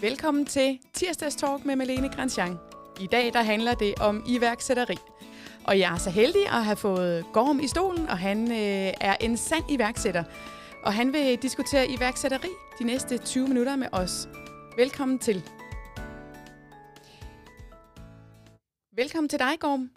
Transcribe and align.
Velkommen 0.00 0.46
til 0.46 0.78
Tirsdags 0.92 1.36
Talk 1.36 1.64
med 1.64 1.76
Malene 1.76 2.08
Grandjean. 2.08 2.56
I 3.00 3.06
dag 3.06 3.32
der 3.32 3.42
handler 3.42 3.74
det 3.74 3.94
om 4.00 4.24
iværksætteri. 4.26 4.96
Og 5.66 5.78
jeg 5.78 5.94
er 5.94 5.98
så 5.98 6.10
heldig 6.10 6.46
at 6.46 6.64
have 6.64 6.76
fået 6.76 7.24
Gorm 7.32 7.60
i 7.60 7.68
stolen, 7.68 8.08
og 8.08 8.18
han 8.18 8.50
øh, 8.50 8.92
er 9.00 9.16
en 9.20 9.36
sand 9.36 9.64
iværksætter. 9.70 10.24
Og 10.84 10.92
han 10.92 11.12
vil 11.12 11.42
diskutere 11.42 11.88
iværksætteri 11.88 12.48
de 12.78 12.84
næste 12.84 13.18
20 13.18 13.48
minutter 13.48 13.76
med 13.76 13.86
os. 13.92 14.28
Velkommen 14.76 15.18
til. 15.18 15.42
Velkommen 18.92 19.28
til 19.28 19.38
dig, 19.38 19.60
Gorm. 19.60 19.90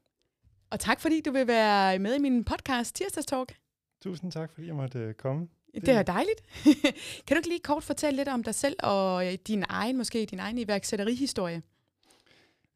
Og 0.71 0.79
tak 0.79 1.01
fordi 1.01 1.21
du 1.21 1.31
vil 1.31 1.47
være 1.47 1.99
med 1.99 2.15
i 2.15 2.19
min 2.19 2.43
podcast 2.43 2.95
Tirsdags 2.95 3.25
Talk. 3.25 3.55
Tusind 4.03 4.31
tak, 4.31 4.51
fordi 4.53 4.67
jeg 4.67 4.75
måtte 4.75 4.99
øh, 4.99 5.13
komme. 5.13 5.47
Det 5.75 5.89
er 5.89 6.03
dejligt. 6.03 6.43
kan 7.25 7.35
du 7.35 7.35
ikke 7.35 7.49
lige 7.49 7.59
kort 7.59 7.83
fortælle 7.83 8.17
lidt 8.17 8.27
om 8.27 8.43
dig 8.43 8.55
selv 8.55 8.75
og 8.83 9.27
øh, 9.27 9.33
din 9.47 9.63
egen, 9.69 9.97
måske 9.97 10.25
din 10.25 10.39
egen 10.39 10.57
iværksætterihistorie? 10.57 11.61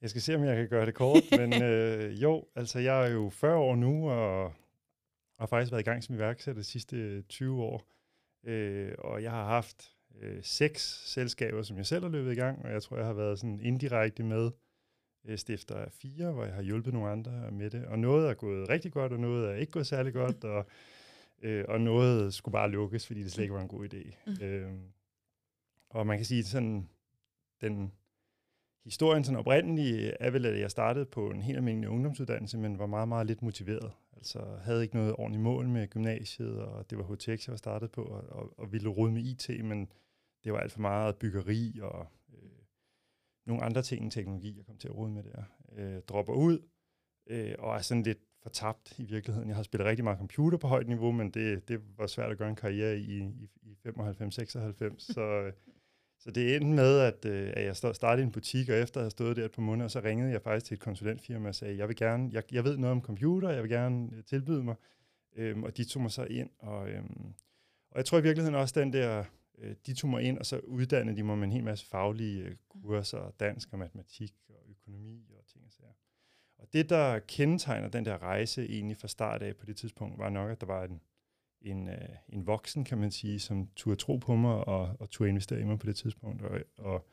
Jeg 0.02 0.10
skal 0.10 0.22
se, 0.22 0.36
om 0.36 0.44
jeg 0.44 0.56
kan 0.56 0.70
gøre 0.70 0.86
det 0.86 0.94
kort, 0.94 1.24
men 1.32 1.62
øh, 1.64 2.22
jo, 2.22 2.46
altså 2.56 2.80
jeg 2.80 3.08
er 3.08 3.12
jo 3.12 3.30
40 3.30 3.58
år 3.58 3.76
nu, 3.76 4.10
og 4.10 4.54
har 5.40 5.46
faktisk 5.46 5.72
været 5.72 5.82
i 5.82 5.90
gang 5.90 6.04
som 6.04 6.16
iværksætter 6.16 6.62
de 6.62 6.68
sidste 6.68 7.22
20 7.22 7.64
år. 7.64 7.84
Øh, 8.46 8.92
og 8.98 9.24
jeg 9.24 9.32
har 9.32 9.46
haft 9.46 9.92
øh, 10.22 10.44
seks 10.44 11.12
selskaber, 11.12 11.64
som 11.64 11.78
jeg 11.78 11.86
selv 11.86 12.04
har 12.04 12.10
løbet 12.10 12.32
i 12.32 12.36
gang, 12.36 12.66
og 12.66 12.72
jeg 12.72 12.84
tror, 12.84 12.98
jeg 12.98 13.06
har 13.06 13.14
været 13.14 13.40
sådan 13.40 13.60
indirekte 13.62 14.24
med 14.24 14.52
øh, 15.26 15.38
stifter 15.38 15.76
af 15.76 15.92
fire, 15.92 16.32
hvor 16.32 16.46
jeg 16.46 16.54
har 16.54 16.62
hjulpet 16.62 16.94
nogle 16.94 17.10
andre 17.10 17.52
med 17.52 17.70
det. 17.70 17.86
Og 17.86 18.00
noget 18.00 18.30
er 18.30 18.34
gået 18.34 18.70
rigtig 18.70 18.92
godt, 18.92 19.12
og 19.12 19.20
noget 19.20 19.50
er 19.50 19.56
ikke 19.56 19.72
gået 19.72 19.88
særlig 19.88 20.14
godt, 20.14 20.44
og 20.44 20.66
øh, 21.42 21.66
og 21.68 21.82
noget 21.82 22.34
skulle 22.34 22.54
bare 22.54 22.72
lukkes, 22.72 23.08
fordi 23.08 23.24
det 23.24 23.32
slet 23.32 23.44
ikke 23.44 23.54
var 23.54 23.62
en 23.62 23.68
god 23.68 23.94
idé. 23.94 24.18
Mm. 24.28 24.46
Øh, 24.46 24.74
og 25.90 26.08
man 26.08 26.18
kan 26.18 26.26
sige 26.26 26.44
sådan, 26.44 26.90
den 27.62 27.92
historien 28.84 29.24
sådan 29.24 29.40
oprindelige 29.40 30.12
er 30.20 30.32
vel, 30.32 30.46
at 30.46 30.60
jeg 30.60 30.72
startede 30.72 31.06
på 31.06 31.30
en 31.30 31.42
helt 31.42 31.58
almindelig 31.58 31.90
ungdomsuddannelse, 31.90 32.58
men 32.58 32.80
var 32.80 32.86
meget, 32.86 33.08
meget 33.08 33.28
lidt 33.28 33.42
motiveret. 33.42 33.92
Altså 34.14 34.58
havde 34.62 34.84
ikke 34.84 34.96
noget 34.96 35.16
ordentligt 35.16 35.44
mål 35.44 35.68
med 35.68 35.88
gymnasiet, 35.88 36.60
og 36.62 36.90
det 36.90 36.98
var 36.98 37.04
HTX, 37.04 37.48
jeg 37.48 37.52
var 37.52 37.58
startet 37.58 37.92
på, 37.92 38.04
og, 38.04 38.24
og, 38.30 38.60
og 38.60 38.72
ville 38.72 38.90
rode 38.90 39.12
med 39.12 39.22
IT, 39.22 39.66
men 39.66 39.92
det 40.44 40.54
var 40.54 40.60
alt 40.60 40.72
for 40.72 40.82
meget 40.82 41.16
byggeri 41.16 41.80
og 41.82 42.08
øh, 42.34 42.50
nogle 43.46 43.64
andre 43.64 43.82
ting 43.82 44.04
end 44.04 44.12
teknologi, 44.12 44.58
jeg 44.58 44.66
kom 44.66 44.78
til 44.78 44.88
at 44.88 44.96
rode 44.96 45.12
med 45.12 45.24
der. 45.24 45.44
Øh, 45.76 46.02
dropper 46.02 46.34
ud, 46.34 46.60
øh, 47.28 47.56
og 47.60 47.76
er 47.76 47.82
sådan 47.82 48.04
lidt 48.04 48.20
fortabt 48.46 49.00
i 49.00 49.04
virkeligheden. 49.04 49.50
Jeg 49.50 49.56
har 49.56 49.64
spillet 49.64 49.88
rigtig 49.88 50.04
meget 50.04 50.20
computer 50.20 50.58
på 50.58 50.68
højt 50.68 50.88
niveau, 50.88 51.12
men 51.12 51.30
det, 51.32 51.68
det 51.68 51.82
var 51.98 52.08
svært 52.08 52.32
at 52.32 52.38
gøre 52.38 52.50
en 52.50 52.56
karriere 52.56 52.98
i, 52.98 53.20
i, 53.20 53.50
i 53.64 53.78
95-96. 53.88 55.00
så, 55.00 55.52
så 56.24 56.32
det 56.32 56.56
endte 56.56 56.68
med, 56.68 57.00
at, 57.00 57.26
øh, 57.26 57.54
at 57.56 57.66
jeg 57.66 57.76
startede 57.76 58.24
en 58.24 58.32
butik, 58.32 58.70
og 58.70 58.76
efter 58.76 59.00
at 59.00 59.04
have 59.04 59.12
stået 59.12 59.38
der 59.38 59.46
et 59.46 59.52
par 59.52 59.62
måneder, 59.62 59.88
så 59.88 60.00
ringede 60.00 60.32
jeg 60.32 60.42
faktisk 60.42 60.66
til 60.66 60.76
et 60.76 60.82
konsulentfirma 60.82 61.50
og 61.50 61.56
sagde, 61.56 61.78
jeg 61.78 61.88
vil 61.88 61.96
gerne, 61.96 62.30
jeg, 62.32 62.54
jeg 62.54 62.64
ved 62.64 62.78
noget 62.78 62.92
om 62.92 63.02
computer, 63.02 63.50
jeg 63.50 63.64
vil 63.64 63.72
gerne 63.72 64.10
øh, 64.14 64.24
tilbyde 64.24 64.64
mig. 64.64 64.76
Øhm, 65.36 65.64
og 65.64 65.78
de 65.78 65.84
tog 65.84 66.02
mig 66.02 66.12
så 66.12 66.24
ind, 66.24 66.50
og, 66.60 66.90
øhm, 66.90 67.34
og 67.92 67.98
jeg 67.98 68.06
tror 68.06 68.18
i 68.18 68.24
virkeligheden 68.24 68.56
også, 68.56 68.80
den 68.80 68.94
der, 68.94 69.24
øh, 69.58 69.76
de 69.86 69.94
tog 69.94 70.10
mig 70.10 70.24
ind, 70.24 70.38
og 70.38 70.46
så 70.46 70.60
uddannede 70.60 71.18
de 71.18 71.24
mig 71.24 71.38
med 71.38 71.48
en 71.48 71.54
hel 71.54 71.64
masse 71.64 71.86
faglige 71.86 72.44
øh, 72.44 72.56
kurser, 72.70 73.32
dansk 73.40 73.74
og 73.74 73.80
matematik 73.80 74.34
og 74.50 74.56
økonomi 74.70 75.34
og 75.38 75.46
ting 75.46 75.66
og 75.66 75.72
sager. 75.72 76.05
Og 76.58 76.68
det, 76.74 76.90
der 76.90 77.20
kendetegner 77.20 77.88
den 77.88 78.06
der 78.06 78.24
rejse 78.24 78.66
egentlig 78.70 78.98
fra 78.98 79.08
start 79.08 79.42
af 79.42 79.56
på 79.56 79.66
det 79.66 79.78
tidspunkt, 79.78 80.20
var 80.20 80.30
nok, 80.30 80.52
at 80.52 80.62
der 80.62 80.68
var 80.68 80.84
en, 80.84 81.02
en, 81.62 81.90
øh, 81.90 82.10
en 82.30 82.48
voksen, 82.48 82.84
kan 82.84 82.98
man 82.98 83.12
sige, 83.12 83.40
som 83.40 83.68
turde 83.76 83.96
tro 83.96 84.18
på 84.18 84.36
mig 84.36 84.68
og, 84.68 84.96
og 85.00 85.10
turde 85.10 85.30
investere 85.30 85.60
i 85.60 85.64
mig 85.64 85.80
på 85.80 85.86
det 85.86 85.96
tidspunkt, 85.96 86.42
og, 86.42 86.60
og 86.78 87.08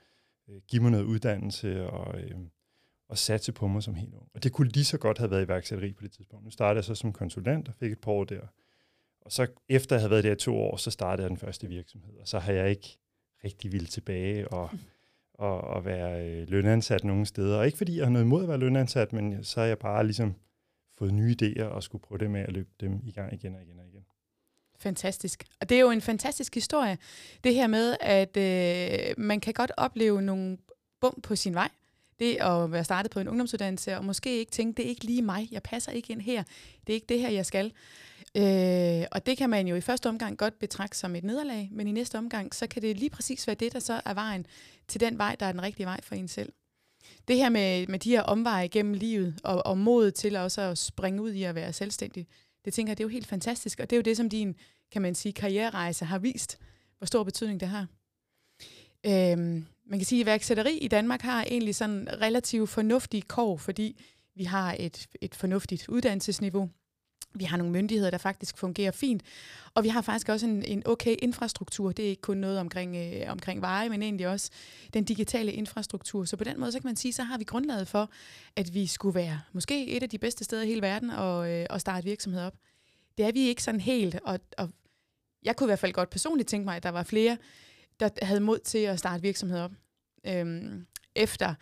øh, 0.48 0.60
give 0.68 0.82
mig 0.82 0.90
noget 0.90 1.04
uddannelse 1.04 1.90
og, 1.90 2.20
øh, 2.20 2.38
og 3.08 3.18
satse 3.18 3.52
på 3.52 3.66
mig 3.66 3.82
som 3.82 3.94
helt 3.94 4.14
ung. 4.14 4.30
Og 4.34 4.42
det 4.42 4.52
kunne 4.52 4.68
lige 4.68 4.84
så 4.84 4.98
godt 4.98 5.18
have 5.18 5.30
været 5.30 5.44
iværksætteri 5.44 5.92
på 5.92 6.02
det 6.02 6.12
tidspunkt. 6.12 6.44
Nu 6.44 6.50
startede 6.50 6.76
jeg 6.76 6.84
så 6.84 6.94
som 6.94 7.12
konsulent 7.12 7.68
og 7.68 7.74
fik 7.74 7.92
et 7.92 8.00
par 8.00 8.12
år 8.12 8.24
der. 8.24 8.46
Og 9.20 9.32
så 9.32 9.46
efter 9.68 9.96
jeg 9.96 10.00
havde 10.00 10.10
været 10.10 10.24
der 10.24 10.32
i 10.32 10.36
to 10.36 10.56
år, 10.56 10.76
så 10.76 10.90
startede 10.90 11.22
jeg 11.22 11.30
den 11.30 11.38
første 11.38 11.68
virksomhed. 11.68 12.16
Og 12.16 12.28
så 12.28 12.38
har 12.38 12.52
jeg 12.52 12.70
ikke 12.70 12.98
rigtig 13.44 13.72
ville 13.72 13.86
tilbage 13.86 14.48
og 14.48 14.70
at, 15.42 15.76
at 15.76 15.84
være 15.84 16.26
øh, 16.26 16.48
lønansat 16.48 17.04
nogle 17.04 17.26
steder. 17.26 17.58
Og 17.58 17.66
ikke 17.66 17.78
fordi 17.78 17.96
jeg 17.96 18.06
har 18.06 18.10
noget 18.10 18.24
imod 18.24 18.42
at 18.42 18.48
være 18.48 18.58
lønansat, 18.58 19.12
men 19.12 19.44
så 19.44 19.60
har 19.60 19.66
jeg 19.66 19.78
bare 19.78 20.04
ligesom 20.04 20.34
fået 20.98 21.14
nye 21.14 21.36
idéer 21.42 21.64
og 21.64 21.82
skulle 21.82 22.02
prøve 22.02 22.18
det 22.18 22.30
med 22.30 22.40
at 22.40 22.52
løbe 22.52 22.70
dem 22.80 23.00
i 23.04 23.12
gang 23.12 23.32
igen 23.34 23.54
og 23.54 23.62
igen 23.62 23.78
og 23.78 23.86
igen. 23.86 24.04
Fantastisk. 24.78 25.44
Og 25.60 25.68
det 25.68 25.76
er 25.76 25.80
jo 25.80 25.90
en 25.90 26.00
fantastisk 26.00 26.54
historie. 26.54 26.98
Det 27.44 27.54
her 27.54 27.66
med, 27.66 27.96
at 28.00 28.36
øh, 28.36 29.14
man 29.18 29.40
kan 29.40 29.54
godt 29.54 29.72
opleve 29.76 30.22
nogle 30.22 30.58
bum 31.00 31.20
på 31.22 31.36
sin 31.36 31.54
vej. 31.54 31.68
Det 32.18 32.36
at 32.40 32.72
være 32.72 32.84
startet 32.84 33.12
på 33.12 33.20
en 33.20 33.28
ungdomsuddannelse, 33.28 33.96
og 33.96 34.04
måske 34.04 34.38
ikke 34.38 34.52
tænke, 34.52 34.76
det 34.76 34.84
er 34.84 34.88
ikke 34.88 35.04
lige 35.04 35.22
mig, 35.22 35.48
jeg 35.52 35.62
passer 35.62 35.92
ikke 35.92 36.12
ind 36.12 36.20
her, 36.20 36.42
det 36.86 36.92
er 36.92 36.94
ikke 36.94 37.06
det 37.08 37.20
her, 37.20 37.30
jeg 37.30 37.46
skal. 37.46 37.72
Øh, 38.36 39.06
og 39.12 39.26
det 39.26 39.38
kan 39.38 39.50
man 39.50 39.68
jo 39.68 39.76
i 39.76 39.80
første 39.80 40.08
omgang 40.08 40.38
godt 40.38 40.58
betragte 40.58 40.98
som 40.98 41.16
et 41.16 41.24
nederlag, 41.24 41.68
men 41.72 41.88
i 41.88 41.92
næste 41.92 42.18
omgang, 42.18 42.54
så 42.54 42.66
kan 42.66 42.82
det 42.82 42.96
lige 42.96 43.10
præcis 43.10 43.46
være 43.46 43.56
det, 43.56 43.72
der 43.72 43.78
så 43.78 44.00
er 44.04 44.14
vejen 44.14 44.46
til 44.88 45.00
den 45.00 45.18
vej, 45.18 45.36
der 45.40 45.46
er 45.46 45.52
den 45.52 45.62
rigtige 45.62 45.86
vej 45.86 46.00
for 46.02 46.14
en 46.14 46.28
selv. 46.28 46.52
Det 47.28 47.36
her 47.36 47.48
med, 47.48 47.86
med 47.86 47.98
de 47.98 48.10
her 48.10 48.22
omveje 48.22 48.66
gennem 48.66 48.94
livet, 48.94 49.40
og, 49.44 49.66
og 49.66 49.78
modet 49.78 50.14
til 50.14 50.36
også 50.36 50.60
at 50.60 50.78
springe 50.78 51.22
ud 51.22 51.32
i 51.32 51.42
at 51.42 51.54
være 51.54 51.72
selvstændig, 51.72 52.26
det 52.64 52.74
tænker 52.74 52.90
jeg, 52.90 52.98
det 52.98 53.04
er 53.04 53.08
jo 53.08 53.12
helt 53.12 53.26
fantastisk, 53.26 53.80
og 53.80 53.90
det 53.90 53.96
er 53.96 53.98
jo 53.98 54.02
det, 54.02 54.16
som 54.16 54.28
din, 54.28 54.56
kan 54.92 55.02
man 55.02 55.14
sige, 55.14 55.32
karriererejse 55.32 56.04
har 56.04 56.18
vist, 56.18 56.58
hvor 56.98 57.06
stor 57.06 57.24
betydning 57.24 57.60
det 57.60 57.68
har. 57.68 57.86
Øhm, 59.06 59.66
man 59.86 59.98
kan 59.98 60.04
sige, 60.04 60.20
at 60.20 60.24
iværksætteri 60.24 60.78
i 60.78 60.88
Danmark 60.88 61.22
har 61.22 61.42
egentlig 61.42 61.74
sådan 61.74 62.08
relativt 62.20 62.70
fornuftige 62.70 63.22
kår, 63.22 63.56
fordi 63.56 64.02
vi 64.34 64.44
har 64.44 64.76
et, 64.78 65.08
et 65.20 65.34
fornuftigt 65.34 65.88
uddannelsesniveau. 65.88 66.70
Vi 67.34 67.44
har 67.44 67.56
nogle 67.56 67.72
myndigheder, 67.72 68.10
der 68.10 68.18
faktisk 68.18 68.58
fungerer 68.58 68.90
fint, 68.90 69.22
og 69.74 69.84
vi 69.84 69.88
har 69.88 70.02
faktisk 70.02 70.28
også 70.28 70.46
en, 70.46 70.64
en 70.64 70.82
okay 70.86 71.16
infrastruktur. 71.22 71.92
Det 71.92 72.04
er 72.04 72.08
ikke 72.08 72.22
kun 72.22 72.36
noget 72.36 72.58
omkring, 72.58 72.96
øh, 72.96 73.32
omkring 73.32 73.60
veje, 73.62 73.88
men 73.88 74.02
egentlig 74.02 74.28
også 74.28 74.50
den 74.94 75.04
digitale 75.04 75.52
infrastruktur. 75.52 76.24
Så 76.24 76.36
på 76.36 76.44
den 76.44 76.60
måde, 76.60 76.72
så 76.72 76.78
kan 76.78 76.88
man 76.88 76.96
sige, 76.96 77.12
så 77.12 77.22
har 77.22 77.38
vi 77.38 77.44
grundlaget 77.44 77.88
for, 77.88 78.10
at 78.56 78.74
vi 78.74 78.86
skulle 78.86 79.14
være 79.14 79.40
måske 79.52 79.86
et 79.86 80.02
af 80.02 80.10
de 80.10 80.18
bedste 80.18 80.44
steder 80.44 80.62
i 80.62 80.66
hele 80.66 80.82
verden 80.82 81.10
at, 81.10 81.48
øh, 81.48 81.66
at 81.70 81.80
starte 81.80 82.04
virksomhed 82.04 82.40
op. 82.40 82.54
Det 83.18 83.26
er 83.26 83.32
vi 83.32 83.40
ikke 83.40 83.62
sådan 83.62 83.80
helt, 83.80 84.18
og, 84.24 84.40
og 84.58 84.70
jeg 85.42 85.56
kunne 85.56 85.66
i 85.66 85.68
hvert 85.68 85.78
fald 85.78 85.92
godt 85.92 86.10
personligt 86.10 86.48
tænke 86.48 86.64
mig, 86.64 86.76
at 86.76 86.82
der 86.82 86.88
var 86.88 87.02
flere, 87.02 87.38
der 88.00 88.08
havde 88.22 88.40
mod 88.40 88.58
til 88.58 88.78
at 88.78 88.98
starte 88.98 89.22
virksomhed 89.22 89.60
op. 89.60 89.72
Øhm, 90.26 90.86
efter 91.14 91.54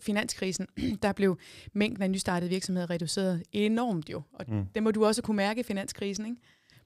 finanskrisen, 0.00 0.66
der 1.02 1.12
blev 1.12 1.38
mængden 1.72 2.02
af 2.02 2.10
nystartede 2.10 2.50
virksomheder 2.50 2.90
reduceret 2.90 3.42
enormt 3.52 4.10
jo. 4.10 4.22
Og 4.32 4.44
mm. 4.48 4.66
det 4.74 4.82
må 4.82 4.90
du 4.90 5.06
også 5.06 5.22
kunne 5.22 5.36
mærke 5.36 5.60
i 5.60 5.62
finanskrisen, 5.62 6.26
ikke? 6.26 6.36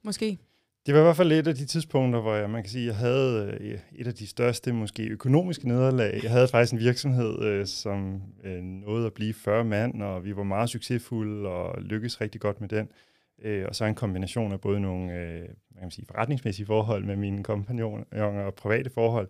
Måske. 0.02 0.38
Det 0.86 0.94
var 0.94 1.00
i 1.00 1.02
hvert 1.02 1.16
fald 1.16 1.32
et 1.32 1.46
af 1.46 1.54
de 1.54 1.66
tidspunkter, 1.66 2.20
hvor 2.20 2.34
jeg, 2.34 2.50
man 2.50 2.62
kan 2.62 2.70
sige, 2.70 2.86
jeg 2.86 2.96
havde 2.96 3.58
øh, 3.60 3.78
et 3.92 4.06
af 4.06 4.14
de 4.14 4.26
største 4.26 4.72
måske 4.72 5.02
økonomiske 5.02 5.68
nederlag. 5.68 6.20
Jeg 6.22 6.30
havde 6.30 6.48
faktisk 6.48 6.72
en 6.72 6.78
virksomhed, 6.78 7.42
øh, 7.42 7.66
som 7.66 8.22
øh, 8.44 8.62
nåede 8.62 9.06
at 9.06 9.12
blive 9.12 9.34
40 9.34 9.64
mand, 9.64 10.02
og 10.02 10.24
vi 10.24 10.36
var 10.36 10.42
meget 10.42 10.70
succesfulde 10.70 11.48
og 11.48 11.82
lykkedes 11.82 12.20
rigtig 12.20 12.40
godt 12.40 12.60
med 12.60 12.68
den. 12.68 12.88
og 13.68 13.74
så 13.74 13.84
en 13.84 13.94
kombination 13.94 14.52
af 14.52 14.60
både 14.60 14.80
nogle 14.80 15.12
man 15.80 15.82
kan 15.82 15.90
sige, 15.90 16.06
forretningsmæssige 16.06 16.66
forhold 16.66 17.04
med 17.04 17.16
mine 17.16 17.42
kompagnoner 17.42 18.04
og 18.44 18.54
private 18.54 18.90
forhold, 18.90 19.28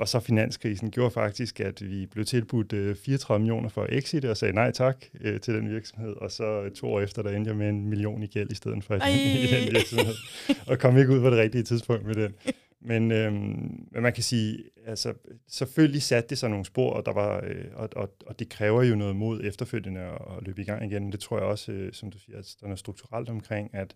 og 0.00 0.08
så 0.08 0.20
finanskrisen 0.20 0.90
gjorde 0.90 1.10
faktisk, 1.10 1.60
at 1.60 1.90
vi 1.90 2.06
blev 2.06 2.24
tilbudt 2.24 2.72
øh, 2.72 2.96
34 2.96 3.38
millioner 3.38 3.68
for 3.68 3.86
exit, 3.88 4.24
og 4.24 4.36
sagde 4.36 4.54
nej 4.54 4.70
tak 4.70 5.04
øh, 5.20 5.40
til 5.40 5.54
den 5.54 5.70
virksomhed. 5.70 6.16
Og 6.16 6.30
så 6.30 6.62
øh, 6.62 6.70
to 6.70 6.92
år 6.92 7.00
efter, 7.00 7.22
der 7.22 7.30
endte 7.30 7.48
jeg 7.48 7.56
med 7.56 7.68
en 7.68 7.88
million 7.88 8.22
i 8.22 8.26
gæld 8.26 8.52
i 8.52 8.54
stedet 8.54 8.84
for 8.84 8.94
i 9.06 9.46
den 9.50 9.74
virksomhed. 9.74 10.14
Og 10.66 10.78
kom 10.78 10.98
ikke 10.98 11.12
ud 11.12 11.20
på 11.20 11.30
det 11.30 11.38
rigtige 11.38 11.62
tidspunkt 11.62 12.06
med 12.06 12.14
den. 12.14 12.34
Men, 12.80 13.12
øhm, 13.12 13.88
men 13.90 14.02
man 14.02 14.12
kan 14.12 14.22
sige, 14.22 14.64
altså 14.86 15.14
selvfølgelig 15.48 16.02
satte 16.02 16.28
det 16.28 16.38
sig 16.38 16.50
nogle 16.50 16.64
spor, 16.64 16.92
og, 16.92 17.06
der 17.06 17.12
var, 17.12 17.44
øh, 17.44 17.64
og, 17.74 17.88
og, 17.96 18.14
og 18.26 18.38
det 18.38 18.48
kræver 18.48 18.82
jo 18.82 18.96
noget 18.96 19.16
mod 19.16 19.40
efterfølgende 19.44 20.00
at, 20.00 20.18
at 20.36 20.46
løbe 20.46 20.62
i 20.62 20.64
gang 20.64 20.92
igen. 20.92 21.12
Det 21.12 21.20
tror 21.20 21.36
jeg 21.38 21.46
også, 21.46 21.72
øh, 21.72 21.92
som 21.92 22.10
du 22.10 22.18
siger, 22.18 22.38
at 22.38 22.56
der 22.60 22.64
er 22.64 22.68
noget 22.68 22.78
strukturelt 22.78 23.28
omkring, 23.28 23.74
at 23.74 23.94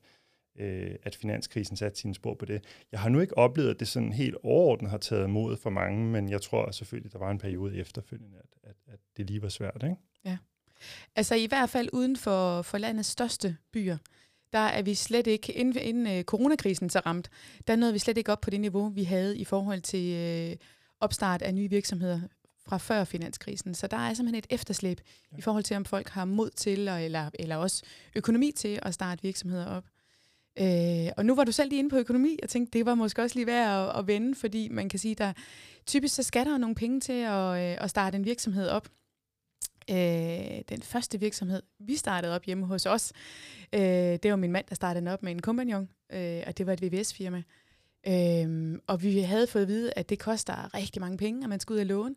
øh, 0.59 0.95
at 1.03 1.17
finanskrisen 1.17 1.77
satte 1.77 2.01
sine 2.01 2.15
spor 2.15 2.35
på 2.35 2.45
det. 2.45 2.65
Jeg 2.93 3.01
har 3.01 3.09
nu 3.09 3.21
ikke 3.21 3.39
oplevet, 3.39 3.71
at 3.71 3.81
det 3.81 3.89
sådan 3.89 4.13
helt 4.13 4.37
overordnet 4.43 4.91
har 4.91 4.99
taget 4.99 5.31
mod 5.31 5.57
for 5.57 5.71
mange, 5.71 6.07
men 6.07 6.29
jeg 6.29 6.43
tror 6.43 6.71
selvfølgelig, 6.71 7.13
der 7.13 7.19
var 7.19 7.31
en 7.31 7.39
periode 7.39 7.77
efterfølgende, 7.77 8.39
at, 8.39 8.71
at, 8.71 8.77
at 8.93 8.99
det 9.17 9.27
lige 9.27 9.43
var 9.43 9.49
svært. 9.49 9.83
Ikke? 9.85 9.97
Ja. 10.25 10.39
Altså 11.17 11.35
i 11.35 11.47
hvert 11.47 11.71
fald 11.71 11.89
uden 11.93 12.17
for, 12.17 12.63
for 12.63 12.79
landets 12.79 13.09
største 13.09 13.57
byer, 13.73 13.97
der 14.53 14.59
er 14.59 14.83
vi 14.83 14.95
slet 14.95 15.27
ikke, 15.27 15.53
inden, 15.53 15.83
inden 15.83 16.19
uh, 16.19 16.23
coronakrisen 16.23 16.91
så 16.91 16.99
ramt, 16.99 17.31
der 17.67 17.77
nåede 17.77 17.93
vi 17.93 17.99
slet 17.99 18.19
ikke 18.19 18.33
op 18.33 18.41
på 18.41 18.51
det 18.51 18.61
niveau, 18.61 18.89
vi 18.89 19.05
havde 19.05 19.39
i 19.39 19.45
forhold 19.45 19.81
til 19.81 20.49
uh, 20.51 20.57
opstart 21.01 21.43
af 21.43 21.55
nye 21.55 21.71
virksomheder 21.71 22.21
fra 22.67 22.79
før 22.79 23.05
finanskrisen. 23.05 23.75
Så 23.75 23.87
der 23.87 23.97
er 23.97 24.15
simpelthen 24.15 24.39
et 24.39 24.47
efterslæb 24.51 25.01
ja. 25.33 25.39
i 25.39 25.41
forhold 25.41 25.65
til, 25.65 25.77
om 25.77 25.85
folk 25.85 26.09
har 26.09 26.25
mod 26.25 26.51
til, 26.51 26.89
eller, 26.89 27.31
eller 27.35 27.57
også 27.57 27.83
økonomi 28.15 28.53
til 28.57 28.79
at 28.83 28.95
starte 28.95 29.23
virksomheder 29.23 29.67
op. 29.67 29.85
Øh, 30.59 31.13
og 31.17 31.27
nu 31.27 31.35
var 31.35 31.45
du 31.45 31.53
selv 31.53 31.69
lige 31.69 31.79
inde 31.79 31.91
på 31.91 31.97
økonomi, 31.97 32.39
og 32.43 32.49
tænkte, 32.49 32.79
det 32.79 32.87
var 32.87 32.95
måske 32.95 33.23
også 33.23 33.37
lige 33.37 33.47
værd 33.47 33.89
at, 33.89 33.99
at 33.99 34.07
vende, 34.07 34.35
fordi 34.35 34.69
man 34.69 34.89
kan 34.89 34.99
sige, 34.99 35.15
der 35.15 35.33
typisk 35.87 36.15
så 36.15 36.23
skal 36.23 36.47
der 36.47 36.59
nogle 36.59 36.75
penge 36.75 37.01
til 37.01 37.13
at, 37.13 37.73
øh, 37.73 37.85
at 37.85 37.91
starte 37.91 38.17
en 38.17 38.25
virksomhed 38.25 38.69
op. 38.69 38.89
Øh, 39.91 39.97
den 40.69 40.83
første 40.83 41.21
virksomhed, 41.21 41.63
vi 41.79 41.97
startede 41.97 42.35
op 42.35 42.45
hjemme 42.45 42.67
hos 42.67 42.87
os, 42.87 43.13
øh, 43.73 43.81
det 44.23 44.31
var 44.31 44.37
min 44.37 44.53
mand, 44.53 44.65
der 44.69 44.75
startede 44.75 45.01
den 45.01 45.09
op 45.09 45.23
med 45.23 45.33
en 45.33 45.43
kompagnon, 45.43 45.89
øh, 46.13 46.43
og 46.47 46.59
det 46.59 46.67
var 46.67 46.73
et 46.73 46.83
VVS-firma. 46.83 47.43
Øh, 48.07 48.79
og 48.87 49.03
vi 49.03 49.19
havde 49.19 49.47
fået 49.47 49.63
at 49.63 49.69
vide, 49.69 49.93
at 49.97 50.09
det 50.09 50.19
koster 50.19 50.75
rigtig 50.75 51.01
mange 51.01 51.19
penge, 51.19 51.43
at 51.43 51.49
man 51.49 51.61
skal 51.61 51.75
ud 51.75 51.79
og 51.79 51.87
låne, 51.87 52.15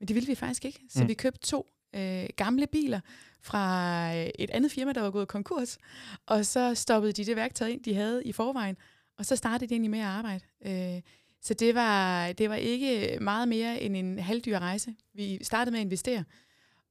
men 0.00 0.08
det 0.08 0.14
ville 0.14 0.26
vi 0.26 0.34
faktisk 0.34 0.64
ikke. 0.64 0.80
Så 0.88 1.02
mm. 1.02 1.08
vi 1.08 1.14
købte 1.14 1.40
to 1.40 1.66
øh, 1.96 2.28
gamle 2.36 2.66
biler 2.66 3.00
fra 3.40 4.14
øh, 4.16 4.30
et 4.38 4.50
andet 4.50 4.72
firma, 4.72 4.92
der 4.92 5.00
var 5.00 5.10
gået 5.10 5.28
konkurs, 5.28 5.78
og 6.26 6.46
så 6.46 6.74
stoppede 6.74 7.12
de 7.12 7.24
det 7.24 7.36
værktøj 7.36 7.68
ind, 7.68 7.82
de 7.82 7.94
havde 7.94 8.24
i 8.24 8.32
forvejen, 8.32 8.76
og 9.18 9.26
så 9.26 9.36
startede 9.36 9.68
de 9.68 9.74
egentlig 9.74 9.90
med 9.90 9.98
at 9.98 10.06
arbejde. 10.06 10.44
Øh, 10.66 11.00
så 11.40 11.54
det 11.54 11.74
var, 11.74 12.32
det 12.32 12.50
var 12.50 12.56
ikke 12.56 13.18
meget 13.20 13.48
mere 13.48 13.80
end 13.80 13.96
en 13.96 14.18
halvdyr 14.18 14.58
rejse. 14.58 14.94
Vi 15.14 15.44
startede 15.44 15.70
med 15.70 15.80
at 15.80 15.84
investere, 15.84 16.24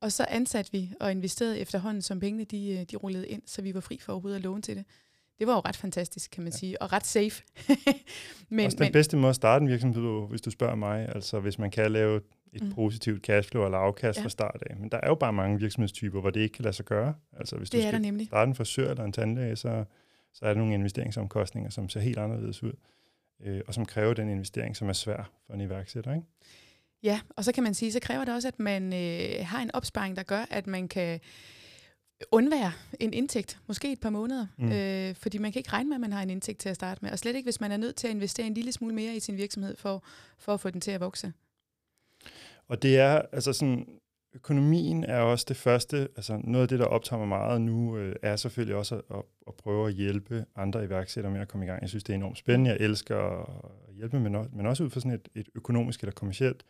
og 0.01 0.11
så 0.11 0.25
ansatte 0.29 0.71
vi 0.71 0.91
og 0.99 1.11
investerede 1.11 1.59
efterhånden, 1.59 2.01
som 2.01 2.19
pengene 2.19 2.43
de, 2.43 2.69
øh, 2.69 2.85
de 2.91 2.95
rullede 2.95 3.27
ind, 3.27 3.41
så 3.45 3.61
vi 3.61 3.73
var 3.73 3.79
fri 3.79 3.99
for 4.01 4.13
overhovedet 4.13 4.37
at 4.37 4.43
låne 4.43 4.61
til 4.61 4.75
det. 4.75 4.85
Det 5.39 5.47
var 5.47 5.53
jo 5.53 5.59
ret 5.59 5.75
fantastisk, 5.75 6.31
kan 6.31 6.43
man 6.43 6.53
ja. 6.53 6.57
sige, 6.57 6.81
og 6.81 6.93
ret 6.93 7.05
safe. 7.05 7.43
men, 8.49 8.65
Også 8.65 8.77
den 8.77 8.85
men, 8.85 8.91
bedste 8.91 9.17
måde 9.17 9.29
at 9.29 9.35
starte 9.35 9.63
en 9.63 9.69
virksomhed, 9.69 10.29
hvis 10.29 10.41
du 10.41 10.49
spørger 10.49 10.75
mig, 10.75 11.09
altså 11.15 11.39
hvis 11.39 11.59
man 11.59 11.71
kan 11.71 11.91
lave 11.91 12.21
et 12.55 12.63
mm. 12.63 12.73
positivt 12.73 13.23
cashflow 13.23 13.65
eller 13.65 13.77
afkast 13.77 14.17
ja. 14.17 14.23
fra 14.23 14.29
start 14.29 14.63
af. 14.69 14.75
Men 14.75 14.89
der 14.89 14.99
er 15.03 15.07
jo 15.07 15.15
bare 15.15 15.33
mange 15.33 15.59
virksomhedstyper, 15.59 16.21
hvor 16.21 16.29
det 16.29 16.39
ikke 16.39 16.53
kan 16.53 16.63
lade 16.63 16.75
sig 16.75 16.85
gøre. 16.85 17.13
Altså 17.33 17.57
hvis 17.57 17.69
det 17.69 17.83
du 17.83 17.87
skal 17.87 18.01
nemlig. 18.01 18.27
starte 18.27 18.49
en 18.49 18.55
frisør 18.55 18.89
eller 18.89 19.03
en 19.03 19.11
tandlæge, 19.11 19.55
så, 19.55 19.85
så 20.33 20.45
er 20.45 20.53
der 20.53 20.59
nogle 20.59 20.73
investeringsomkostninger, 20.73 21.69
som 21.69 21.89
ser 21.89 21.99
helt 21.99 22.17
anderledes 22.17 22.63
ud, 22.63 22.73
øh, 23.45 23.61
og 23.67 23.73
som 23.73 23.85
kræver 23.85 24.13
den 24.13 24.29
investering, 24.29 24.75
som 24.75 24.89
er 24.89 24.93
svær 24.93 25.31
for 25.45 25.53
en 25.53 25.61
iværksætter. 25.61 26.13
Ikke? 26.13 26.27
Ja, 27.03 27.19
og 27.29 27.43
så 27.43 27.51
kan 27.51 27.63
man 27.63 27.73
sige, 27.73 27.91
så 27.91 27.99
kræver 27.99 28.25
det 28.25 28.33
også, 28.33 28.47
at 28.47 28.59
man 28.59 28.93
øh, 28.93 29.45
har 29.45 29.61
en 29.61 29.71
opsparing, 29.73 30.15
der 30.15 30.23
gør, 30.23 30.45
at 30.49 30.67
man 30.67 30.87
kan 30.87 31.19
undvære 32.31 32.71
en 32.99 33.13
indtægt, 33.13 33.59
måske 33.67 33.91
et 33.91 33.99
par 33.99 34.09
måneder, 34.09 34.47
mm. 34.57 34.71
øh, 34.71 35.15
fordi 35.15 35.37
man 35.37 35.51
kan 35.51 35.59
ikke 35.59 35.71
regne 35.71 35.89
med, 35.89 35.95
at 35.95 36.01
man 36.01 36.13
har 36.13 36.21
en 36.21 36.29
indtægt 36.29 36.59
til 36.59 36.69
at 36.69 36.75
starte 36.75 36.99
med, 37.01 37.11
og 37.11 37.19
slet 37.19 37.35
ikke, 37.35 37.45
hvis 37.45 37.61
man 37.61 37.71
er 37.71 37.77
nødt 37.77 37.95
til 37.95 38.07
at 38.07 38.13
investere 38.13 38.47
en 38.47 38.53
lille 38.53 38.71
smule 38.71 38.95
mere 38.95 39.15
i 39.15 39.19
sin 39.19 39.37
virksomhed 39.37 39.77
for, 39.77 40.03
for 40.37 40.53
at 40.53 40.59
få 40.59 40.69
den 40.69 40.81
til 40.81 40.91
at 40.91 40.99
vokse. 40.99 41.33
Og 42.67 42.81
det 42.81 42.99
er, 42.99 43.21
altså 43.31 43.53
sådan, 43.53 43.87
økonomien 44.35 45.03
er 45.03 45.19
også 45.19 45.45
det 45.47 45.57
første, 45.57 45.97
altså 46.15 46.41
noget 46.43 46.61
af 46.61 46.67
det, 46.67 46.79
der 46.79 46.85
optager 46.85 47.19
mig 47.19 47.27
meget 47.27 47.61
nu, 47.61 47.97
øh, 47.97 48.15
er 48.21 48.35
selvfølgelig 48.35 48.75
også 48.75 48.95
at, 48.95 49.23
at 49.47 49.53
prøve 49.53 49.87
at 49.87 49.93
hjælpe 49.93 50.45
andre 50.55 50.85
iværksættere 50.85 51.33
med 51.33 51.41
at 51.41 51.47
komme 51.47 51.65
i 51.65 51.69
gang. 51.69 51.81
Jeg 51.81 51.89
synes, 51.89 52.03
det 52.03 52.13
er 52.13 52.17
enormt 52.17 52.37
spændende. 52.37 52.71
Jeg 52.71 52.79
elsker 52.79 53.17
at 53.89 53.95
hjælpe, 53.95 54.19
men 54.19 54.35
også, 54.35 54.49
men 54.53 54.65
også 54.65 54.83
ud 54.83 54.89
fra 54.89 54.99
sådan 54.99 55.11
et, 55.11 55.29
et 55.35 55.49
økonomisk 55.55 55.99
eller 55.99 56.13
kommercielt, 56.13 56.63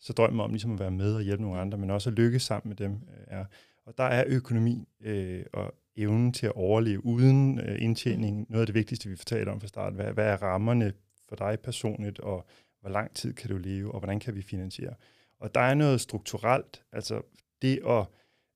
så 0.00 0.12
drømmer 0.12 0.44
om 0.44 0.50
ligesom 0.50 0.72
at 0.72 0.80
være 0.80 0.90
med 0.90 1.14
og 1.14 1.22
hjælpe 1.22 1.42
nogle 1.42 1.60
andre, 1.60 1.78
men 1.78 1.90
også 1.90 2.10
at 2.10 2.16
lykkes 2.16 2.42
sammen 2.42 2.68
med 2.68 2.76
dem. 2.76 2.92
Øh, 2.92 3.24
er. 3.26 3.44
Og 3.86 3.94
der 3.98 4.04
er 4.04 4.24
økonomi 4.26 4.88
øh, 5.00 5.44
og 5.52 5.74
evnen 5.96 6.32
til 6.32 6.46
at 6.46 6.52
overleve 6.52 7.04
uden 7.04 7.60
øh, 7.60 7.82
indtjening 7.82 8.46
noget 8.48 8.60
af 8.60 8.66
det 8.66 8.74
vigtigste, 8.74 9.08
vi 9.08 9.16
fortalte 9.16 9.50
om 9.50 9.60
fra 9.60 9.68
start. 9.68 9.92
Hvad, 9.92 10.12
hvad 10.12 10.26
er 10.26 10.42
rammerne 10.42 10.92
for 11.28 11.36
dig 11.36 11.58
personligt, 11.60 12.20
og 12.20 12.46
hvor 12.80 12.90
lang 12.90 13.14
tid 13.14 13.32
kan 13.32 13.50
du 13.50 13.56
leve, 13.56 13.92
og 13.92 13.98
hvordan 14.00 14.20
kan 14.20 14.34
vi 14.34 14.42
finansiere? 14.42 14.94
Og 15.40 15.54
der 15.54 15.60
er 15.60 15.74
noget 15.74 16.00
strukturelt, 16.00 16.82
altså 16.92 17.22
det 17.62 17.80
at, 17.86 18.06